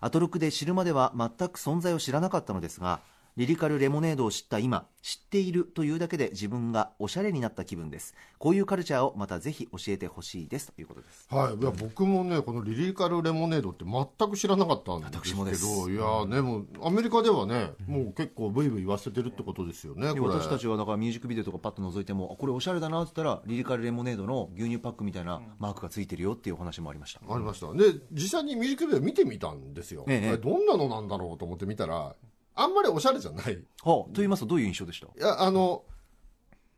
[0.00, 3.00] アトロクで知るまでは全く存在を知らなかったのですが
[3.38, 8.16] リリカルレモネードを知った今知っているというだけで自分がおしゃれになった気分です。
[8.36, 10.72] こういうカルチャーをまたぜひ教えてほしいです。
[10.72, 11.28] ということです。
[11.30, 30.36] はい、いや僕もねこのリリカルレモネードって全く知らなかったんですけどいやねもうアメリカではね、もう結構ブイブイ言わせてるってことですよね私たちはだからミュージックビデオとかパッと覗いてもあこれおしゃれだなって言ったらリリカルレモネードの牛乳パックみたいなマークがついてるよっていうお話もありました、ありましたで実際にミュージックビデオ見てみたんですよ、ええ。
[30.38, 32.16] どんなのなんだろうと思って見たら
[32.60, 33.52] あんまりおしゃれじゃない。
[33.52, 35.06] いはあ、と言いますとどういう印象でした？
[35.24, 35.84] やあの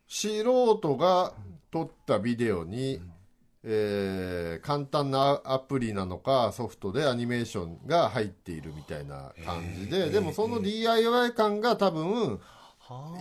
[0.09, 1.33] 素人が
[1.71, 3.01] 撮ったビデオに、
[3.63, 12.41] えー簡単なアプリなのかソフトでアニメーションが入っているみたいな感じで、でもその DIY 感が多分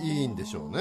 [0.03, 0.79] いいんでしょうね。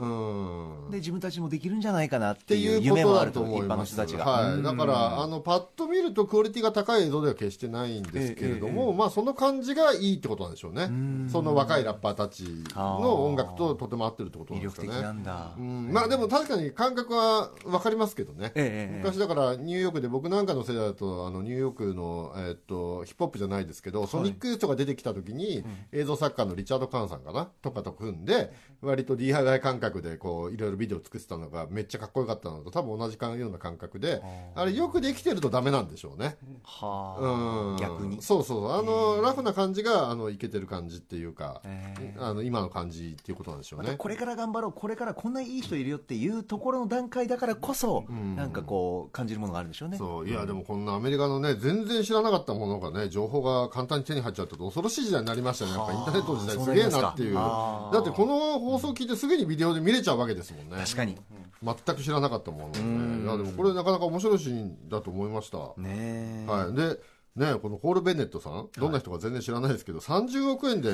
[0.00, 0.90] うん。
[0.90, 3.94] で自分たちもできるんじゃないかなっってていいう夢もあるとと思います。
[3.94, 4.62] 一般はい。
[4.62, 5.22] だから、うん。
[5.22, 10.86] あの、パッと見るとクオリティが高い映像では決してないんですけれどえええも、まあ、その感じがいいってことなんでしょうね。
[10.86, 11.28] ん。
[11.28, 14.88] その若いラッパーたちの音楽ととても合ってるってことなん魅ですかね。
[14.88, 15.22] 力的なん。
[15.22, 18.52] だ、うん、まあでも確かに感覚は分かりますけどね、
[18.98, 34.22] 昔だからニューヨークで僕なんかの世代だとあのニューヨークの、えーっとヒップホップじゃないですけど、ソニックとか出てきた時に、映像作家のリチャード・カーンさんかなとかと組んで割と DIY 感覚でこういろいろビデオ作ってたのがめっちゃかっこよかったのと多分同じような感覚で
[34.54, 36.36] あれよくできてるとダメなんでしょうね。
[36.62, 37.74] はうん。
[37.76, 38.22] あ、逆に。
[38.22, 43.94] そうそうあの、ラフな感じがあのいけてる感じっていうか、えあの今の感じっていうことなんでしょうね。
[43.96, 44.72] これから頑張ろう。
[44.72, 48.36] これからこんないい人いるよっていうところの段階だからこそ、ん。
[48.36, 49.98] なんかこう感じるものがあるんでしょうね。
[49.98, 50.28] そう。
[50.28, 55.72] いやでもこんなアメリカのね全然知らなかったものがね情報が簡単に手に入っちゃうと恐ろしい時代になりましたね。
[55.72, 57.34] やっぱインターネットの時代すげえなっていう。
[57.34, 60.76] だってこの放送聞いてすぐにビデオで見れちゃうわけですもんね。
[60.76, 61.16] 確かに。
[61.62, 63.24] 全く知らなかったもんね。
[63.24, 66.74] いやでもこれなかなか面白いシーンだと思いました、ねえ、はい。
[66.74, 67.00] で
[67.36, 68.68] ねこのコール・ベネットさん。
[68.76, 70.90] どんな人か全然知らないですけど、30億円で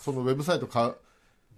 [0.00, 0.96] そのウェブサイトか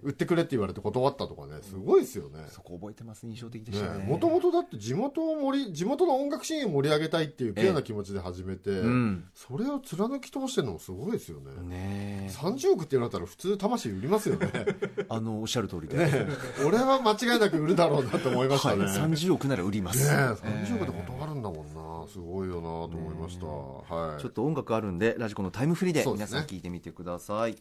[0.02, 2.46] 売ってくれって言われて断ったとかねすごいですよね。
[2.48, 4.04] そこ覚えてます印象的でしたね。
[4.04, 9.24] もともとだって地元を盛り地元の音楽シーンを盛り上げたいっていうピュアな気持ちで始めて、うん。
[9.34, 11.50] それを貫き通してるのもすごいですよね。
[11.62, 12.30] ねえ。
[12.30, 14.50] 30億って言われたら普通魂売りますよね。
[15.08, 16.26] あのおっしゃる通りで、ね
[16.64, 22.06] 俺は間違いなく売るだろうなと思いましたはい、ねね30億なら売ります、え30億で断るんだもんな。
[22.08, 24.20] すごいよなと思いました、はい。
[24.20, 27.56] ちょっと音楽あるんでラジコのタイムフリーで皆さん聞いてみてください、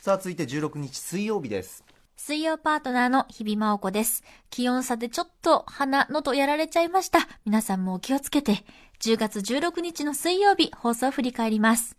[0.00, 1.84] さあ続いて16日水曜日です
[2.16, 4.22] 水曜パートナーの日々真央子です。
[4.50, 7.20] 気温差でちょっと鼻、喉やられちゃいました。
[7.46, 8.62] 皆さんもお気をつけて。
[9.00, 11.96] 10月16日の水曜日、放送を振り返ります。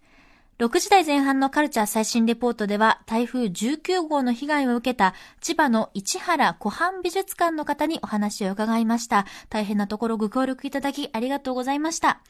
[0.60, 9.26] 6時台前半のカルチャー最新レポートでは、台風19号の被害を受けた千葉の市原湖畔美術館の方にお話を伺いました。
[9.50, 12.22] 大変なところご協力いただきありがとうございました。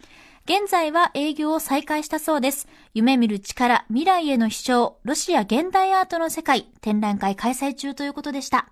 [0.46, 2.68] 現在は営業を再開したそうです。
[2.96, 8.68] 夢見る力、未来への飛翔、ロシア現代アートの世界、展覧会開催中ということでした。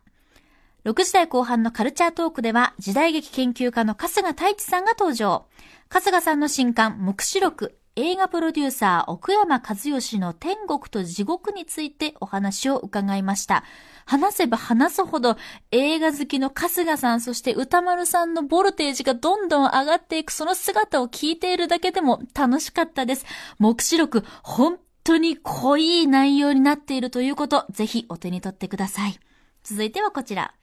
[0.86, 5.45] 6時台後半のカルチャートークでは、時代劇研究家の春日太一さんが登場。
[5.89, 13.63] 春日さんの新刊、目視録、映画プロデューサー、奥山和義の天国と地獄についてお話を伺いました。
[14.06, 15.38] 話せば話すほど
[15.71, 23.25] 映画好きの春日さん、そして歌丸さんのボルテージがどんどん上がっていく、その姿を聞いているだけでも楽しかったです。
[23.58, 29.19] 目視録、本当に濃い内容になっているということ、ぜひお手に取ってください。
[29.63, 30.54] 続いてはこちら。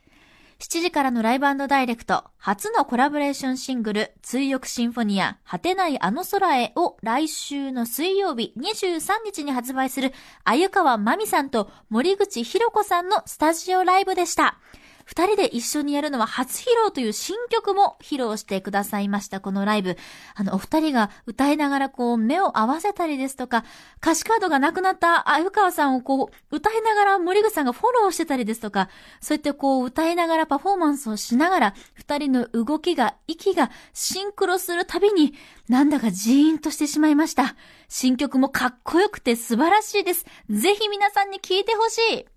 [0.58, 10.14] 7時からのライブダイレクト、初のコラボレーションシングル、追憶シンフォニア、果てないあの空へを来週の水曜日23日に発売する、
[10.44, 14.58] あゆかわまみさんと森口ひろこさんのスタジオライブでした。
[15.06, 19.96] 二人で一緒にやるのは初披露という新曲も披露してくださいました、このライブ。
[20.34, 23.64] あの、お二人が歌いながらこう、目を合わせたりですとか、
[24.02, 28.88] 歌詞カードがなくなった鮎川さんをこう、歌いながら森口さんがフォローしてたりですとか、
[29.20, 35.34] そうやってこう、歌いながらパフォーマンスをしながら、二人の動きが、息がシンクロするたびに、
[35.68, 37.54] なんだかジーンとしてしまいました。
[37.88, 40.26] 新曲もかっこよくて素晴らしいです。
[40.50, 42.35] ぜひ皆さんに聴いてほしい。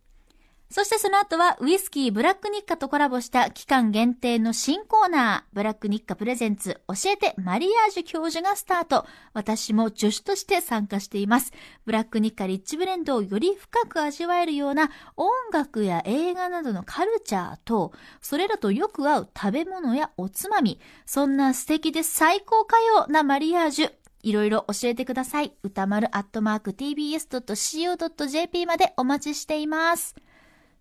[0.71, 9.07] そしてその後はウイスキーブラックニッカとコラボした期間限定の新コーナー、ブラックニッカプレゼンツ教えてマリアージュ教授がスタート。
[9.33, 11.53] 私も助手として参加しています。
[11.85, 23.91] ブラックニッカリッチブレンドをより深く味わえるような音楽や映画などのカルチャーと、それらとよく合う食べ物やおつまみ、そんな素敵で最高かよなマリアージュ。
[24.21, 25.53] いろいろ教えてください。
[25.63, 30.13] 歌丸アットマーク tbs.co.jp までお待ちしています。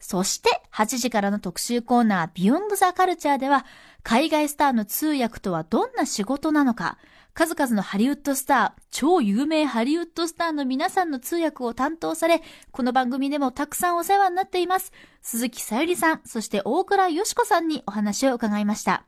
[0.00, 3.66] そして、8時からの特集コーナー、ビヨンドザカルチャーでは、
[4.02, 6.98] 海外スターの通訳とはどんな仕事なのか、
[7.34, 14.92] 数々のハリウッドスター、超有名ハリウッドスターの皆さんの通訳を担当され、この番組でもたくさんお世話になっています。
[15.22, 19.04] 鈴木さゆりさん、そして大倉よしこさんにお話を伺いました。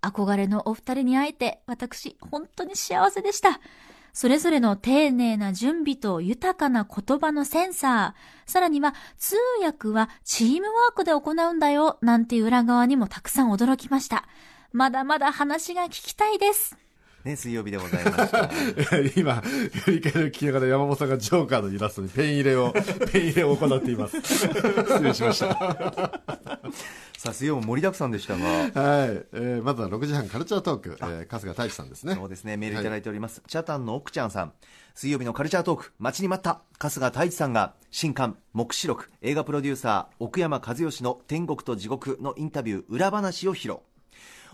[0.00, 3.60] 憧れのお二人に会えて、私、本当に幸せでした。
[4.12, 14.24] それぞれの丁寧な準備と豊かな言葉のセンサー、さらには通訳はチームワークで行うんだよ、なんていう裏側にもたくさん驚きました。
[14.72, 16.76] まだまだ話が聞きたいです。
[17.24, 18.50] ね、水曜日でございました。
[19.20, 19.34] 今、
[19.84, 22.72] 振り返りを聞きながら山本さんがジョーカーのイラストにペン入れを、
[23.12, 24.20] ペン入れを行っています。
[24.22, 25.48] 失礼しました。
[27.18, 28.46] さあ、水曜も盛りだくさんでしたが。
[28.46, 28.70] はい。
[28.72, 32.14] えー、まずは6時半カルチャートーク、えー、春日太一さんですね。
[32.14, 33.40] そうですね、メールいただいております。
[33.40, 34.52] はい、チャタンの奥ちゃんさん。
[34.94, 36.62] 水曜日のカルチャートーク、待ちに待った。
[36.78, 43.80] 春日太一さんが、新刊、目視録、映画プロデューサー、奥山和義の天国と地獄のインタビュー、裏話を披露。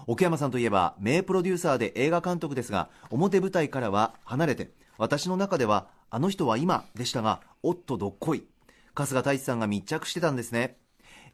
[0.06, 8.46] 奥山さんといえば名プロデューサーで映画監督ですが表舞台からは離れて私の中ではあの人は今でしたがおっとどっこい。
[8.94, 10.78] 春日太一さんが密着してたんですね、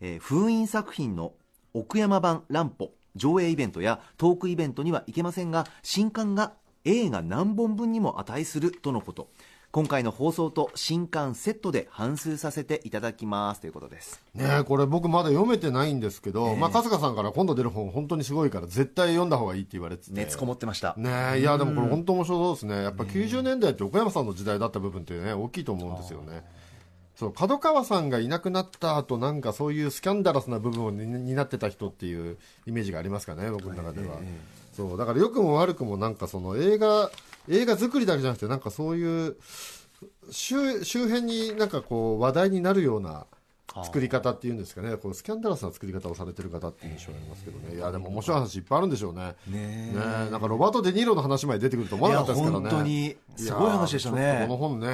[0.01, 1.33] えー、封印作品の
[1.75, 9.29] 奥山版乱歩上映イベントやトークイベントには行けませんが新刊が映画何本分にも値するとのこと。
[9.73, 14.21] 今回の放送と新刊セットで反数させていただきますということです。
[14.35, 20.13] ねこれ僕まだ読めてないんですけど、まあ、春日さんから今度出る本本当にすごいから絶対読んだ方がいいって言われてて。
[20.13, 20.95] 熱こもってました。
[20.99, 22.83] ねいやでもこれ本当面白そうですね。
[22.83, 26.45] やっぱ90年代って岡山さんの時代だった部分ってね大きいと思うんですよね。
[27.17, 34.17] そう角川さんがいなくなった後なんかそういうスキャンダラスな部分を担ってた人っていうイメージがありますかね僕の中では、
[34.75, 37.11] そうだから良くも悪くもなんかその映画
[37.49, 39.37] 映画作りだけじゃなくてなんかそういう
[40.31, 43.27] 周周辺になんかこう話題になるような
[43.85, 44.97] 作り方っていうんですかね。
[44.97, 47.77] このスキャンダラスな作り方をされてる方っていう印象ありますけどね。
[47.77, 49.35] いやでも面白い話いっぱいあるんでしょうね。
[49.49, 49.93] ね
[50.31, 52.71] なんかロバート・デ・ニーロの話まで出てくると思わなかったですからね。
[52.71, 54.45] 本当にすごい話でしたね。
[54.47, 54.89] この本ね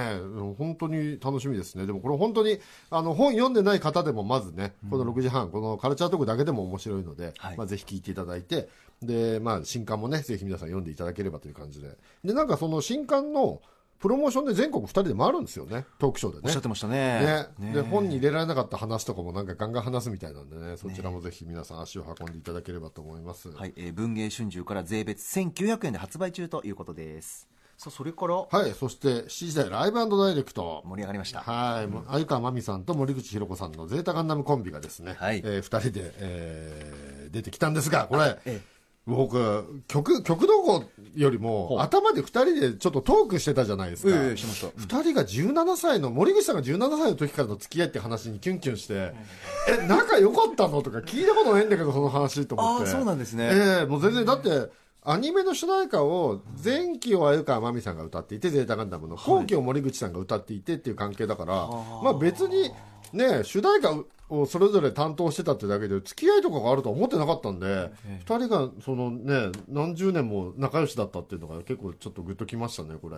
[0.57, 1.87] 本当に楽しみですね。
[1.87, 2.59] でもこれ本当に
[2.91, 8.69] あの本読んでない方でもまずねこの6時半このカルチャートークだけでも面白いので、はい、まあ、ぜひ聞いていただいて
[9.03, 11.97] で、まあ、新刊もねぜひ皆さん読んでいただければという感じで。
[12.25, 13.61] でなんかその新刊の
[13.99, 16.43] プロモーションで全国2人で回るんですよね、トークショーでね。
[16.45, 17.47] おっしゃってましたね。
[17.59, 23.49] ねで、本に入れられなかった話とかもなんかガンガン話すみたいなんでね、そちらもぜひ皆さん足を運んでいただければと思います。
[23.51, 27.49] はい、えー、文芸春秋から税別1900円で発売中ということです。
[27.77, 28.35] さあ、それから？
[28.37, 30.83] はい、そして7時台ライブダイレクト。
[30.85, 31.41] 盛り上がりました。
[31.41, 38.78] はい、うん、鮎川真美さんと森口博子さんのゼータガンダムコンビがですね、はい、えー、2人で、えー、出てきたんですが、これ、ええ
[39.09, 40.85] 僕、曲、曲どこ
[41.17, 44.15] よりも、頭で二人でちょっとトークしてたじゃないですか。
[44.15, 49.15] 二、え人が17歳の、森口さんが17歳の時からの付き合いって話にキュンキュンして、
[49.67, 52.85] え、仲良かったのとか聞いたことないんだけど、その話と思って。
[52.85, 53.45] あそうなんですね。
[53.45, 54.71] ええー、もう全然、だって、
[55.05, 61.67] アニメの主題歌を前期を鮎川真美さんが歌っていて、ゼータガンダムの後期を森口さんが歌っていてっていう関係だから、
[62.03, 62.71] まあ別に、
[63.13, 73.17] ね、主題歌をそれぞれ担当してたってだけで付き合いとかがあるとは思ってなかったんで、ええ、2人がそのね何十年も仲良しだったっていうのが結構ちょっとグッときましたねこれ。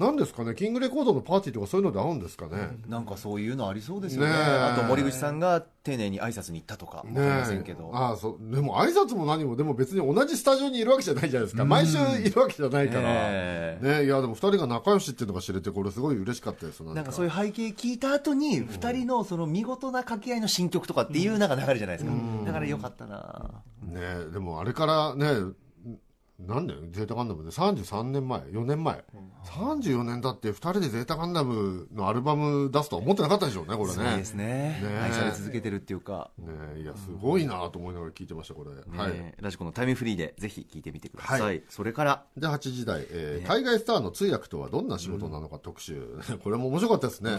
[0.00, 2.78] なんですかね、キングレコードのパーティーとかそういうので合うんですかね。
[2.88, 4.30] なんかそういうのありそうですよね。
[4.30, 7.90] ねあと森口さんが丁寧に挨拶に行ったとか、ね、ませんけど。
[7.92, 8.54] ああ、そう。
[8.54, 11.66] でも挨拶も何も、でも別に同じスタジオにいるわけじゃないじゃないですか。
[11.66, 13.02] 毎週いるわけじゃないから。
[13.02, 22.16] ねねいや、でも二人が仲良しっていうのが知れて、これすごい嬉しかったですなんかそういう背景聞いた後に、二人のその見事な掛け合いの新曲とかっていうなんか流れじゃないですか。
[22.46, 23.50] だからよかったな
[23.82, 24.00] ね
[24.32, 25.52] でもあれからね、
[26.46, 26.92] 何年？
[26.92, 33.94] ゼータガンダムで？33年前？4年前、うん、34年経って2人でゼータガンダムのアルバム出すとは思ってなかったでしょうねこれね。
[33.94, 34.44] そうですね。
[34.82, 36.30] ね愛され続けてるっていうか。
[36.38, 42.24] ねいやすごいなと思いながら聞いてましたこれ、はい、ラジコのタイムフリーでぜひ聞いてみてください、はい、それから。
[42.36, 47.30] で8時台、えー、海外スターの通訳とはどんな仕事なのか特集、うん、 これも面白かったですね。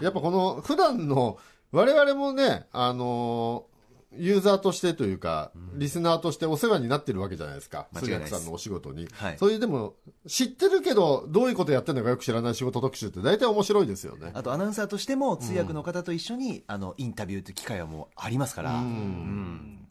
[0.00, 1.38] やっぱこの普段の
[1.70, 3.71] 我々もねあのー
[4.16, 7.88] ユーザーとしてというか、うん、リスナーとしてお世話になってるわけじゃないですか。
[7.94, 9.08] 通訳さんのお仕事に。
[9.12, 9.94] はい、そういうでも、
[10.26, 14.30] 知ってるけど、どういうことやってるのかよく知らない仕事特集って大体面白いですよね。
[14.34, 18.74] あとアナウンサーとしても通訳の方と一緒に、うん、あの、インタビューという機会はもうありますから。
[18.74, 19.88] うん。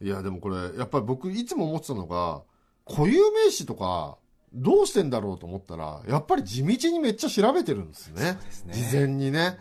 [0.00, 2.42] いや、でもこれ、やっぱり僕いつも思ってたのが、
[2.86, 4.18] 固有名詞とか、
[4.52, 8.38] どうしてんだろうと思ったら、やっぱり地道にめっちゃ調べてるんですね。
[8.50, 9.58] すね事前にね。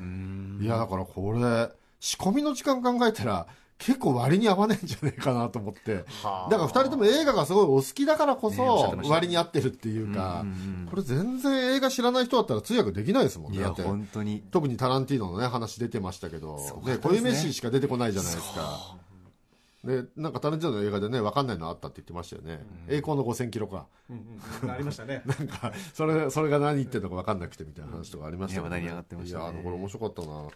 [0.62, 3.47] いや、だからこれ、仕込みの時間考えたら、
[3.86, 5.96] 結構割に合わないんじゃないかなと思って。
[5.96, 6.08] だか
[6.50, 10.46] ら二人とも映画がすごいお好きだからこそ割に合ってるっていうか、
[10.90, 13.58] これ全然映画知らない人だったら通訳できないですもんね。
[13.58, 14.42] いや、本当に。
[14.52, 18.96] 特にタランティーノのね、話出てましたけど、ね、小夢氏しか出てこないじゃないですか。
[19.84, 23.88] でなんかタレンティーノの映画でね分かんないのあったって言ってましたよね、栄光の5000キロか。
[24.10, 25.23] うんうんありましたね。
[25.27, 29.44] なんかそれそれが何言ってるのか分かんなくてみたいな話とかありましたけど、いや話題に上がってましたね。
[29.44, 30.48] いやこれ面白かったな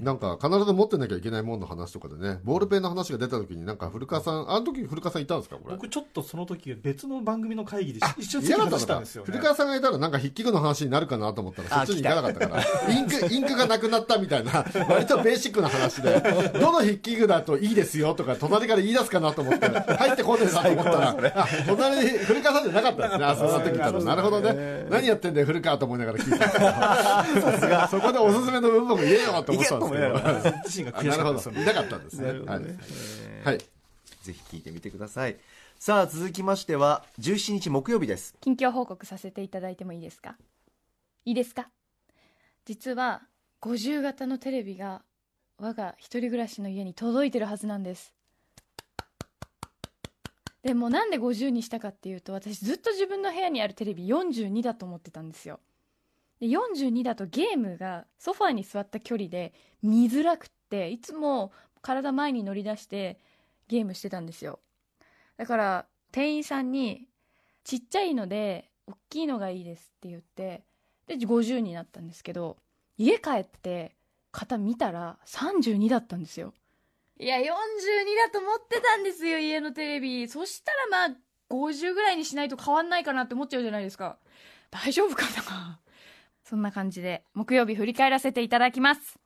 [0.00, 5.74] なんか必ず持ってなきゃいけないもんの話とかでねボールペンの話が出た時になんか古川さんあの時古川さんいたんですかこれ？
[5.76, 16.16] 僕ちょっとその時別の番組の会議で一緒に話したんですよ、ね、古川さんがいたらなんか筆記具の話になるかなと思ったらそっちに行かなかったからインク インクがなくなったみたいな割とベーシックな話で。
[16.60, 23.24] どの筆記具だといいですよとか隣から言い出すかなと思って入ってこねえなと思ったら あ隣に古川さんじゃなかったんですね。
[23.26, 24.86] あその時なるほどね。
[24.90, 30.14] 何やってんだよ古川と思いながら聞いてたそこでおすすめの文房具言えよと思ってたんですけど
[30.64, 32.28] 自身が悔しかったですどいなかったんですね。
[32.30, 32.62] はい。
[33.44, 33.58] はい。
[33.58, 35.36] ぜひ聞いてみてください。
[35.78, 38.34] さあ続きましては17日木曜日です。
[38.40, 40.36] 近況報告させていただいてもいいですか？
[41.24, 41.70] いいですか？
[42.64, 43.22] 実は
[43.60, 45.02] 50型のテレビが
[45.58, 48.12] 我が一人暮らしの家に届いてるはずなんです。
[50.62, 55.60] でもなんで50にしたかっていうと私ずっと自分の部屋にあるテレビ42だと思ってたんですよ
[56.40, 63.18] で42だとゲームがソファーに座った距離で見づらくっていつも体前に乗り出して
[63.68, 64.58] ゲームしてたんですよ。
[65.36, 67.06] だから店員さんに
[67.64, 70.62] ちっちゃいので大きいのがいいですって言って
[71.06, 72.56] で50になったんですけど
[72.98, 73.94] 家帰って
[74.32, 76.52] 型見たら32だったんですよ。
[77.18, 77.48] いや42だ
[78.30, 80.28] と思ってたんですよ家のテレビ。
[80.28, 81.16] そしたらまあ
[81.50, 84.18] 50ぐらいにしないと変わんないかなって思っちゃうじゃないですか。
[84.70, 85.78] 大丈夫かな？
[86.48, 89.18] そんな感じで木曜日振り返らせていただきます。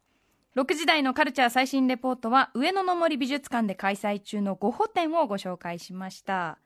[0.57, 6.59] 6時台のカルチャー最新レポートは上野の森美術館で開催中のゴッホ展をご紹介しました。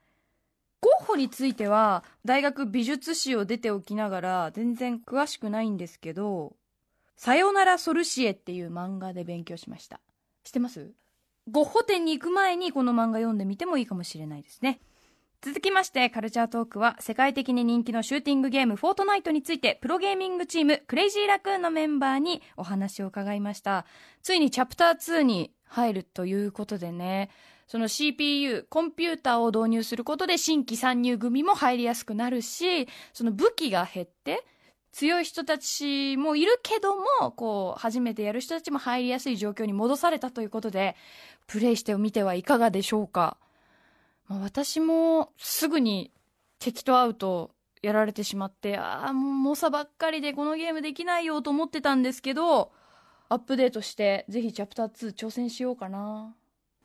[0.80, 6.54] ゴッホについては大学美術史を出ておきながら全然詳しくないんですけど
[7.16, 10.00] 「さよならソルシエ」っていう漫画で勉強しました。
[10.44, 10.92] 知ってます？
[11.50, 14.78] ゴッホ展に行く前にこの漫画読んでみてもいいかもしれないですね。
[15.44, 23.84] 続きましてカルチャートークは世界的に人気のシューティングゲームフォートナイトについてプロゲーミングチームクレイジーラクーンのメンバーにお話を伺いました。
[24.22, 27.28] ついにチャプター2に入るということでね。
[27.66, 34.46] その CPU コンピューターを導入することで新規参入組も入りやすくなるしその武器が減って
[34.92, 40.96] 強い人たちもいるけどもこう初めてやる人たちも入りやすい状況に戻されたということで
[41.46, 43.36] プレイしてみてはいかがでしょうか？
[44.28, 46.10] まあ、私もすぐに
[46.58, 47.50] 敵と会うと
[47.82, 52.72] やられてしまってああもう猛者ばっかりでこのゲームできないよと思ってたんですけど
[53.28, 56.34] アップデートしてぜひチャプター2挑戦しようかな。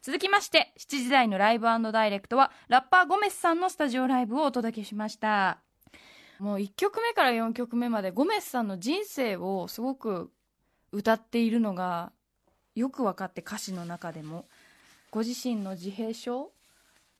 [0.01, 5.59] 続きまして7時台のライブダイレクトはラッパーゴメスさんのスタジオライブをお届けしました。
[6.39, 10.31] もう1曲目から4曲目までゴメスさんの人生をすごく
[10.93, 12.13] 歌っているのが
[12.75, 14.45] よく分かって歌詞の中でも。
[15.11, 16.51] ご自身の自閉症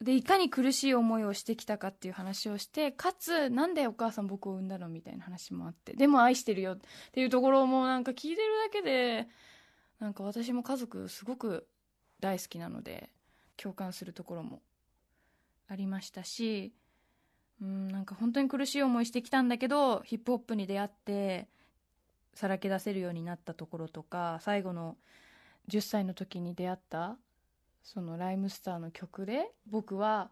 [0.00, 6.78] でいかに苦しい思いをしてきたかっていう話をしてかつなんでお母さん僕を産んだのみたいな話もあってでも愛してるよっ
[7.12, 9.28] ていうところもなんか聞いてるだけで
[9.98, 11.66] なんか私も家族すごく
[12.18, 13.10] 大好きなので
[13.58, 14.62] 共感するところも
[15.68, 16.72] ありましたし
[17.60, 21.46] うんなんか本当に苦しい思いしてきたんだけどヒップホップに出会って
[22.32, 24.96] さらけ出せるようになったところとか最後の
[25.68, 27.18] 10歳の時に出会った
[27.82, 30.30] そのライムスターの曲で僕は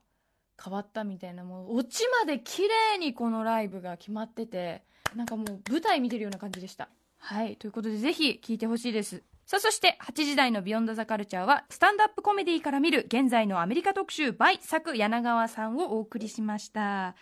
[0.63, 4.83] 変わったみたいなもうオチまで綺麗にこのライブが決まってて
[5.17, 6.89] なんかもう舞台見てるような感じでした。
[7.19, 7.57] はい。
[7.57, 9.23] ということでぜひ聴いてほしいです。
[9.47, 17.15] さあそして8時台の「ビヨンドザカルチャーはスタンドアップコメディから見る現在のアメリカ特集 by 作柳川さんをお送りしました。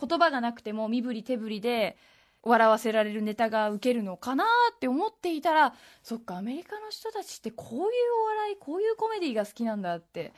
[0.00, 1.96] 言葉がなくても身振り手振りで
[2.42, 10.32] 笑わせられるネタが受けるのかなって思っていたらそっかアメリカの人たちってこういうお笑いこういうコメディが好きなんだって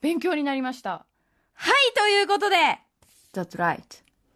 [0.00, 1.04] 勉強になりました。
[1.54, 2.56] はいということで。
[3.32, 3.80] That's right.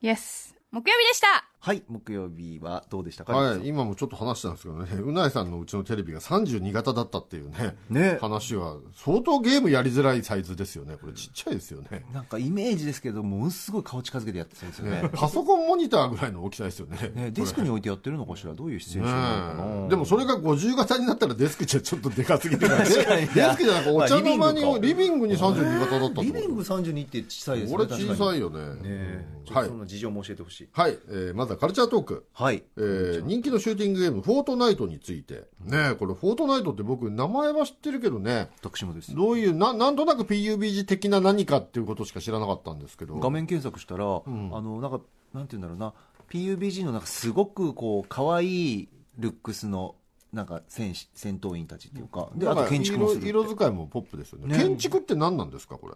[0.03, 0.55] Yes.
[0.71, 8.19] 木曜日でしたはい木曜日はどうでしたかはい、今もちょっと話したんですけどね、 うないさんのうちのテレビが32型だったっていうね、ね。
[8.21, 10.99] 話は、相当ゲームやりづらいサイズですよね。
[11.01, 12.05] これちっちゃいですよね。
[12.13, 15.03] なんかイメージですけどものすごい顔近づけてやってたんですよね。
[15.05, 15.11] ね。
[15.15, 17.11] パソコンモニターぐらいの大きさですよね。
[17.15, 19.89] ねデスクに置いてやってるのかしらどういうシチュエーションなのかな、ねえ。
[19.89, 28.59] でもそれが50型になったらデスクじゃちょっとでかすぎて デスクじゃなくお茶の間にまあリビングに32型だったリビング32って小さいですねこれ小さいよね。
[28.59, 29.25] ねえ。
[29.47, 29.65] ちょっはい。
[29.65, 29.79] とそ。
[29.79, 30.69] の事情も教えてほしい。
[30.71, 32.27] はい、えーまずはカルチャートーク。
[32.33, 35.45] はい、えー人気のシューティングゲーム、フォートナイトについて。
[35.61, 39.15] ねえこれフォートナイトって僕、名前は知ってるけどね、私もです。
[39.15, 43.17] どういう、な、なんとなく PUBG 的な何かっていうことしか知らなかったんですけど。
[43.17, 44.21] 画面検索したら、ん。
[44.53, 45.01] あのなんか
[45.33, 45.93] なんて言うんだろうな。
[46.31, 48.89] PUBG のなんかすごくこう可愛い
[49.19, 49.95] ルックスの
[50.33, 52.29] なんか戦士戦闘員たちっていうか。
[52.35, 53.29] であと建築もするって。
[53.29, 54.57] 色色使いもポップですよね。
[54.57, 54.63] ね。
[54.65, 55.95] 建築って何なんですかこれ？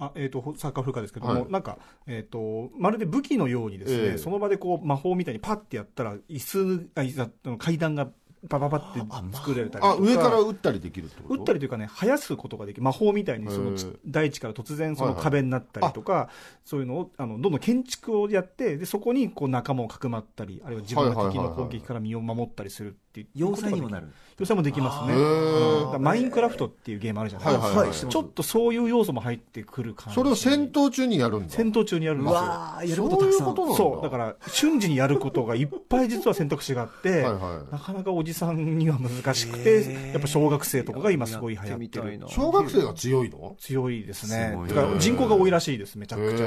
[0.00, 1.46] あえー、とサッカー風化ですけども、はい。
[1.50, 4.18] なんか、えー、とまるで武器のようにですね、ええ。
[4.18, 8.08] その場でこう魔法みたいにパッてやったら椅子あ階段が
[8.48, 9.00] パパパって
[9.36, 9.90] 作れたりとか。
[9.90, 11.34] あ上から撃ったりできるってこと？
[11.34, 13.72] 打ったりというかね生やすことができる魔法みたいにその
[14.06, 15.24] 大地から突然そのはいはい。
[15.24, 16.30] 壁になったりとか、
[16.64, 24.06] そういうのをあのどんどん建築をやってでそこにこう仲間をかくまったりあるいは自分が敵の攻撃から身を守ったりするっていう要塞にもなる。
[24.38, 25.14] 要塞もできますね。
[25.14, 25.78] へー。
[25.78, 25.80] うん。
[25.80, 30.14] だからマインクラフトっていうゲームあるじゃないですか、はいはいはいちょっとそういう要素も入ってくる感じ。
[30.14, 31.50] それを戦闘中にやるんだ。
[31.50, 32.36] 戦闘中にやるんですよ。
[32.36, 33.48] わーやることそうたくさん。
[33.48, 33.76] いうことなんだ。
[33.76, 34.02] そう。
[34.02, 37.72] だから瞬時にやることがいっぱい実は選択肢があってはいはい。
[37.72, 43.56] なかなかおじさんには難しくてやっぱ小学生とかが今すごい流行ってる小学生が強いの？
[43.58, 44.50] 強いですね。
[44.52, 44.68] すごい。
[44.68, 46.46] だから人口が多いらしいですめちゃくちゃ。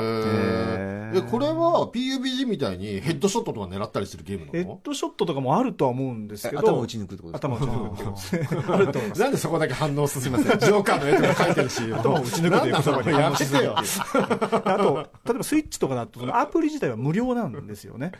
[1.16, 9.22] えこれは PUBG みたいにヘッドショットとか狙ったりするゲームヘッなのドショットとかもあるとは思うんですけど頭を打ち抜くってこと頭を打ち抜く あると思います。
[9.22, 18.12] なんでそこだけ反応するんですかジョーカーの絵とか書いてるし頭を打ち抜くという言葉にや反応しすぎあと例えばスイッチとかだとアプリ自体は無料なんですよね。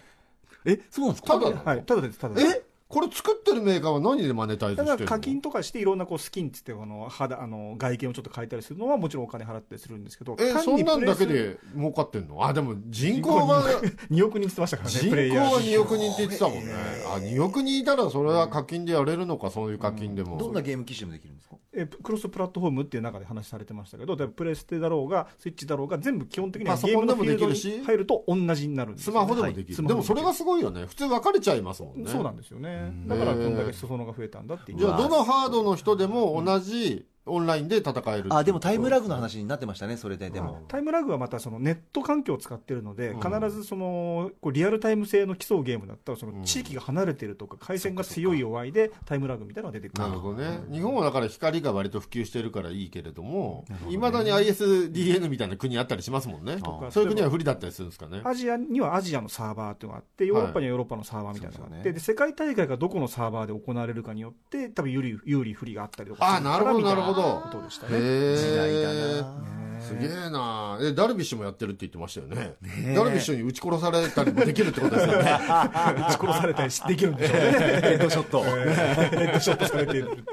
[0.66, 1.40] えそうなんですか？
[1.40, 1.62] ただ。
[1.64, 2.48] はいただですただです。
[2.48, 2.73] え？
[2.94, 5.06] これ作ってるメーカーは何でマネタイズしてるの？
[5.08, 12.46] 課金とかしていろんなこうスキンっつってこの肌あの外見をちょっと変えたりするのはもちろんお金払ったりするんですけどえ単そんなんだけで儲かってんの？
[12.46, 13.64] あでも人口が
[14.12, 16.72] 2 億人って言ってましたからね人口は2億人って言ってたもんね。
[17.14, 20.38] あ2億人いたらそれは課金でやれるのかそういう課金でも。
[20.38, 21.56] どんなゲーム機種でもできるんですか？
[21.76, 29.16] えクロスプラットフォームっていう中で話されてましたけどでプレステだろうがスイッチだろうが全部基本的にはパソコンでもゲームのフィールドできるしに入ると同じになるんですね。
[29.16, 29.88] マホでもできる、はい。
[29.88, 30.86] でもそれがすごいよね。
[30.86, 32.10] 普通分かれちゃいますもんね。
[32.10, 32.94] そうなんですよね。
[33.08, 34.80] だからこんだけ裾野が増えたんだっていう。
[34.80, 40.64] じゃあどのハードの人でも同じオンラインで戦えるあでもタイムラグの話になってましたねそれででも。
[40.68, 43.22] タイムラグはまたそのネット環境を使ってるので、うん。
[43.22, 50.08] 必ずそのこうリアルタイム性の競うゲームだったらその地域が離れてるとか回線が強い弱いでタイムラグみたいなのが出てくる。
[50.08, 56.58] なるほどね日本はだから光が割と普及してるからいいけれどもいま、未だに ISDN みたいな国あったりしますもんね。
[56.58, 56.90] か。
[56.92, 58.22] そういう国は不利だったりするんですかね。
[58.24, 69.54] アジアにはアジアのサーバーっていうのがあってヨーロッパにはヨーロッパのサーバーみたいなのがあって、で世界大会がどこのサーバーで行われるかによって多分有利有利不利があったりとかあなるほどなるほどことでしたへねえ時代だな。
[69.84, 70.78] すげえな。
[70.82, 72.56] えダルビッシュもやってるって言ってましたよね。
[72.96, 75.30] ダルビッシュに撃ち殺されたりもできるってことですよね。
[76.10, 77.52] 撃ち殺されたりしできるんでしょうね。
[77.52, 77.58] ヘ
[77.96, 78.44] ッドショット。
[78.44, 80.26] ヘッドショットされている。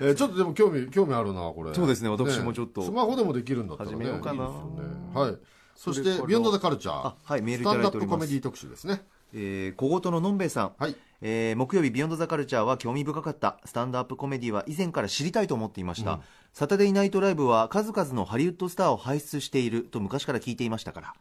[0.00, 1.74] えーちょっとでも興味興味あるなこれ。
[1.74, 2.82] そうですね私もちょっと。
[2.82, 3.96] スマホでもできるんだったらね。
[3.96, 4.44] 始めようかな。
[5.20, 5.36] はい。
[5.76, 6.94] そしてビヨンドザカルチャー。
[6.94, 8.08] あはいメールいスタンダただいております。
[8.08, 9.02] ップコメディ特集ですね
[9.34, 10.96] えー小言ののんべえさん、はい。
[11.20, 13.58] えー木曜日ビヨンドザカルチャーは興味深かった。
[13.64, 16.20] スタンドアップコメディは以前から知りたいと思っていました、
[16.52, 21.14] サタデーナイトライブは数々のハリウッドスターを輩出していると昔から聞いていましたから、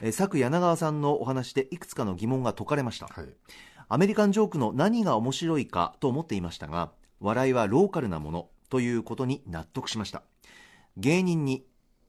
[0.00, 3.26] えー、佐久柳川さんのお話でいくつかの疑問が解かれました、はい。
[3.88, 10.22] アメリカンジョークの何が面白いかと思っていましたが笑いはローカルなものということに納得しました。
[10.96, 11.64] 芸人に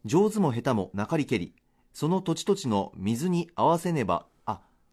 [0.06, 1.54] 上手も下手もなかりけり
[1.94, 4.31] その土地土地の水に合わせねばあ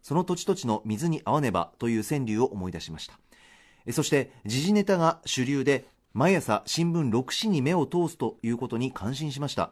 [0.09, 3.19] その土地土地の水に合わねばという川柳を思い出しました。
[3.91, 9.71] そして時事ネタが主流で毎朝新聞6紙に目を通すということに感心しました。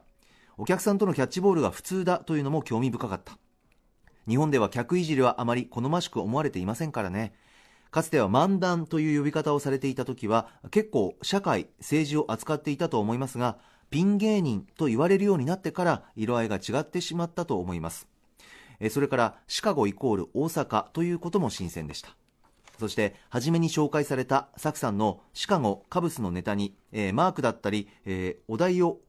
[0.55, 3.39] お客さんとのキャッチボールが普通だというのも興味深かった。
[4.27, 7.33] 日本では客いじりはあまり好ましく思われていませんからね。
[7.89, 13.57] かつては漫談という呼び方をされていた時は結構社会政治を扱っていたと思いますが
[13.89, 18.07] ピン芸人と言われるようになってから色合いが違ってしまったと思います。
[18.89, 22.15] それからシカゴイコール大阪ということも新鮮でした。
[22.79, 28.99] そして初めに紹介されたサクさんのシカゴカブスのネタに、えーマークだったり、えーお題を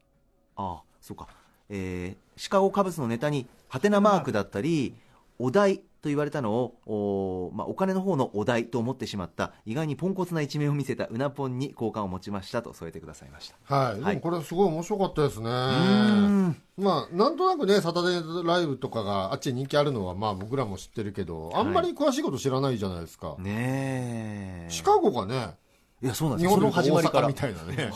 [0.57, 1.29] ああそうか、
[1.69, 4.95] えーシカゴカブスのネタにハテナマークだったり
[5.39, 13.74] お題と言われたのをお,、まあ、お金の方のお題と思ってしまった意外にポンコツな一面を見せたうなぽんに好感を持ちましたと添えてくださいました。
[13.74, 14.14] はい、はい。
[14.14, 15.49] でもこれすごい面白かったですね。
[15.51, 16.57] ん。
[16.76, 24.70] まあなんとなくねサタデーライブとかがあっちに人気あるのはまあ僕らも知ってるけどあんまり詳しいこと知らないじゃないですか、ねえ。
[24.70, 25.57] シカゴがね
[26.01, 27.26] いやそうなんです日本でいうと大始まりから。
[27.26, 27.90] 阪みたいなね。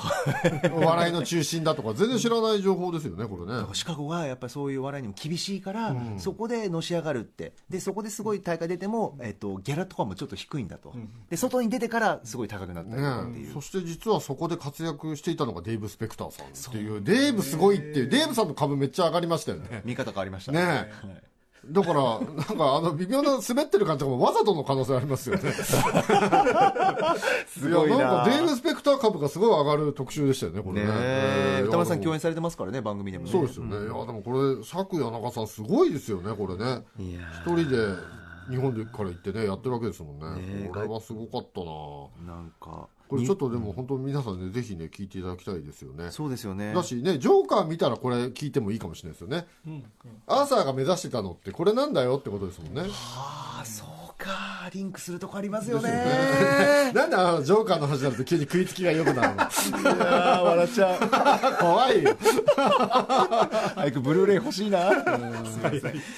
[0.84, 3.64] 笑いの中心だとか全然知らない情報ですよねこれね。
[3.74, 7.53] シカゴがやっぱりそういう笑いにも厳しいから、そこでのし上がるって。
[7.68, 10.92] でそこですごい大会出ても、えっと、ギャラとかもちょっと低いんだと、
[11.30, 17.03] で外に出てからすごい高くなったりとかっていう、ねそして実はそこで活躍していたのがデーブ・スペクターさんっていう。
[17.03, 18.09] デーブすごいっていう。
[18.09, 19.82] デーブさんの株めっちゃ上がりましたよね。
[19.84, 20.90] 見方変わりましたね。
[21.05, 21.32] え
[21.64, 25.52] だからなんかあの微妙な滑ってる感じとかもわざとの可能性ありますよね。
[27.46, 27.96] すごいな。
[27.96, 30.86] やなんかデーブ・スペクター株がすごい上がる特集でしたよねこれね。
[30.86, 31.58] ねえ。
[31.60, 33.30] えー歌丸さん共演されてますからね番組でもね。
[33.30, 36.84] そうですよね、いやでもこれ佐久谷中さんすごいですよねこれね。
[36.98, 37.76] 一人で
[38.51, 40.43] 日本でから行ってねやってるわけですもんね。
[40.43, 41.61] ねえこれはすごかった
[42.26, 42.34] な。
[42.34, 46.11] なんかこれちょっとでも本当皆さんねぜひね聞いていただきたいですよね。
[46.11, 46.72] そうですよね。
[46.72, 49.47] だしねジョーカー見たらこれ聞いてもいいかもしれないですよね、
[50.26, 52.84] アーサーが目指してたのってこれなんだよってことですもんね。
[52.88, 55.90] ああそうかリンクするとこありますよね。
[56.95, 59.43] なんであのジョーカーの話になると急に食いつきが良くなるの？
[59.43, 61.59] いやー笑っちゃう。
[61.61, 62.16] 怖いよ。
[63.74, 64.90] 早くブルーレイ欲しいな。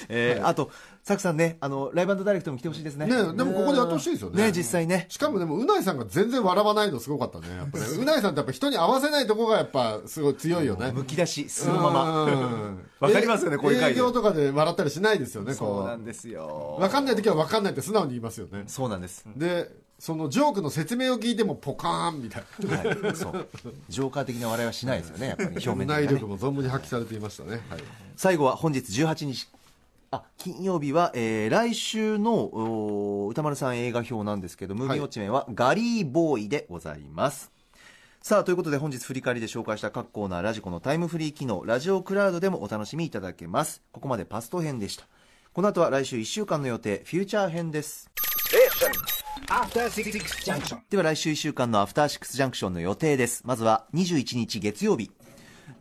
[0.07, 0.71] えーあと
[1.05, 3.05] サクさんねあのライブダイレクトも来てほしいですね。
[3.05, 4.45] ねでもここでやってほしいですよね。
[4.45, 5.05] ね実際ね。
[5.07, 7.85] しかもでもうないさんが全然笑わないのすごかったねやっぱね。
[8.01, 8.05] う。
[8.05, 10.91] ないさんってやっぱ人に合わせないとこがやっぱすごい強いよね。
[10.91, 12.23] むき出し素のまま。
[12.23, 12.89] うん。
[12.99, 13.99] わかりますよねこういう回で。
[13.99, 15.85] 営業とかで笑ったりしないですよねそこう。
[15.85, 16.77] なんですよ。
[16.79, 18.63] う分かんない時は分かんないって素直に言いますよね。
[18.65, 19.27] そうなんです。
[19.35, 23.47] でそのジョークの説明を聞いてもポカーンみたいはいそう。
[23.89, 26.05] ジョーカー的な笑いはしないですよねやっぱり表面な的な、ね。
[26.07, 27.83] 内力、も存分に発揮されていましたね、はい、
[28.15, 29.47] 最後は本日18日
[30.15, 37.51] あ金曜日は、えー来週の歌丸さん映画表なんですけどムービーウォッチメンはガリーボーイでございます、
[38.21, 43.83] さあということで本日振り返りで紹介した各コーナーラジコのタイムフリー機能ラジオクラウドでもお楽しみいただけます。
[43.91, 45.05] ここまでパスト編でした。
[45.53, 48.09] この後は来週1週間の予定フューチャー編です。
[50.89, 53.43] では来週1週間のアフターシックスジャンクションの予定です。
[53.45, 55.11] まずは21日月曜日。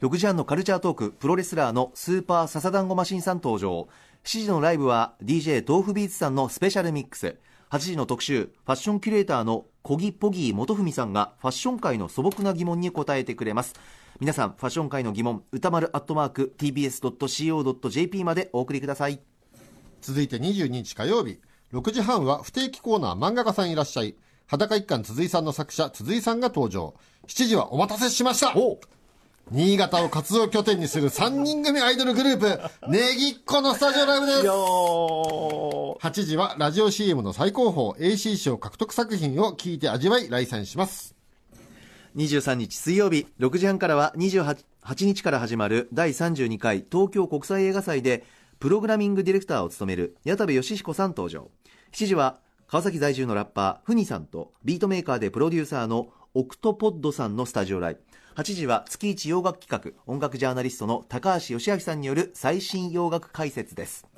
[0.01, 3.89] 6時半のカルチャートークプロレスラーのスーパーササダンゴマシンさん登場
[4.25, 7.37] 7時のライブは DJ 豆腐ビーツさんのスペシャルミックス。
[7.68, 13.75] 8時の特集ファッションキュレーターのコギポギー元文さんがファッション界の素朴な疑問に答えてくれます。
[14.20, 19.20] 皆さんファッション界の疑問歌丸アットマーク TBS.CO.JP までお送りください。
[20.01, 21.39] 続いて22日火曜日
[21.75, 24.16] 6時半は不定期コーナー漫画家さんいらっしゃい。
[24.47, 26.95] 裸一貫辻井さんの作者辻井さんが登場。
[27.27, 28.55] 7時はお待たせしました
[29.51, 34.49] 新潟を活動拠点にする3人組アイドルグループネギっ子のスタジオライブです。
[34.49, 41.14] 8時はラジオ CM の最高峰 AC 賞獲得作品を聞いて味わい来賛します。
[42.16, 44.64] 23日水曜日6時半からは28
[45.01, 48.24] 日から始まる第32回東京国際映画祭で
[48.61, 51.51] プログラミングディレクターを務める矢田部吉彦さん登場。
[51.92, 58.01] 7時は川崎在住のラッパーフニさんとビートメーカーでプロデューサーのオータポッドさんのスタジオライブ
[58.37, 64.09] 8時は月一洋楽企画音楽ジャーナリストの高橋芳朗さんによる最新洋楽解説です。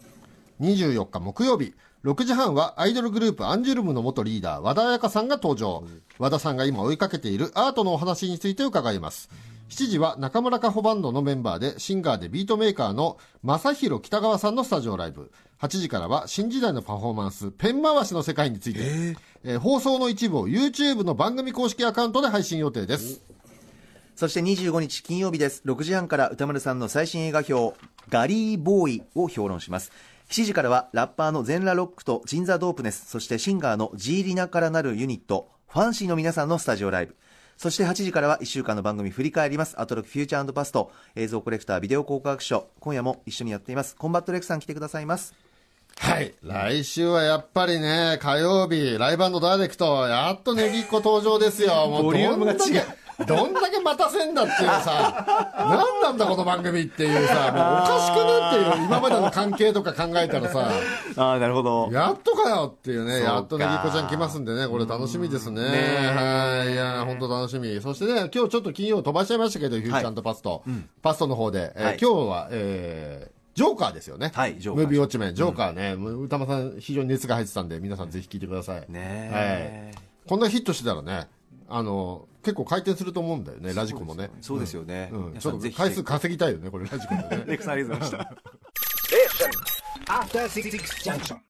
[0.59, 5.85] 24日木曜日6時半はアイドルグループアンジュルムの元リーダー和田彩花さんが登場、
[6.19, 9.29] 和田さんが今追いかけているアートのお話について伺います。
[9.69, 15.31] 7時は中村佳穂バンドのメンバーでシンガーでビートメーカーの正弘北川さんのスタジオライブ。
[15.61, 23.23] 8時からは新時代のパフォーマンスペン回しの世界について、えー放送の一部を YouTube の番組公式アカウントで配信予定です
[24.17, 25.63] そして25日金曜日です。
[25.67, 29.93] 6時半から宇多丸さんの最新映画評、ガリーボーイを評論します。
[30.31, 37.17] 7時からはラッパーの ZEN-LA-ROCK と鎮座DOPENESS、そしてシンガーの G.RINA からなるユニット、 FNCY の皆さんのスタジオライブ。
[37.59, 39.79] そして8時からは1週間の番組振り返ります。
[39.79, 42.69] アトロックフューチャーパスト、映像コレクター、ビデオ考古学者。
[42.81, 43.97] 今夜も一緒にやっています。
[43.97, 45.35] コンバット RECさん来てくださいます。
[45.99, 46.35] はい。
[46.43, 51.87] 来週はやっぱりね、火曜日、ライブダイレクト、やっと Negicco登場ですよ。
[51.89, 52.59] もうボリュームが違う
[53.25, 55.25] どんだけ待たせんだっていうさ、
[55.59, 60.71] 何なんだこの番組っていうさ、もうおかしくねっていう、今までの関係とか考えたらさ、
[61.17, 61.89] ああ、なるほど。
[61.91, 65.63] やっとかよっていうね、やっと Negiccoちゃん来ますんでね、これ楽しみですね。
[65.63, 65.69] ね
[66.15, 66.73] はい。
[66.75, 67.81] いや、本当楽しみ。
[67.81, 70.63] そしてね、今日ちょっと金曜飛ばしちゃいましたけど、フューチャーパスト。
[71.01, 74.33] パストの方で、え今日は、えージョーカーですよね。
[74.35, 78.81] はいジョーカームービーウォッチメン、ジョーカーね、もう歌間さん非常に熱が入ってたんで、皆さんぜひ聞いてください。
[78.81, 80.05] ねえはい。
[80.29, 81.27] こんなヒットしてたらね、
[81.69, 84.31] あの、結構回転すると思うんだよね、ラジコもね。
[84.43, 85.09] そうですよね。
[85.11, 85.27] うん。
[85.29, 87.29] 皆ちょっと回数稼ぎたいよね、これラジコでね。
[87.49, 88.29] レックさんありがとうございまし
[90.07, 90.13] た。
[90.13, 90.71] After Six
[91.03, 91.39] Junction.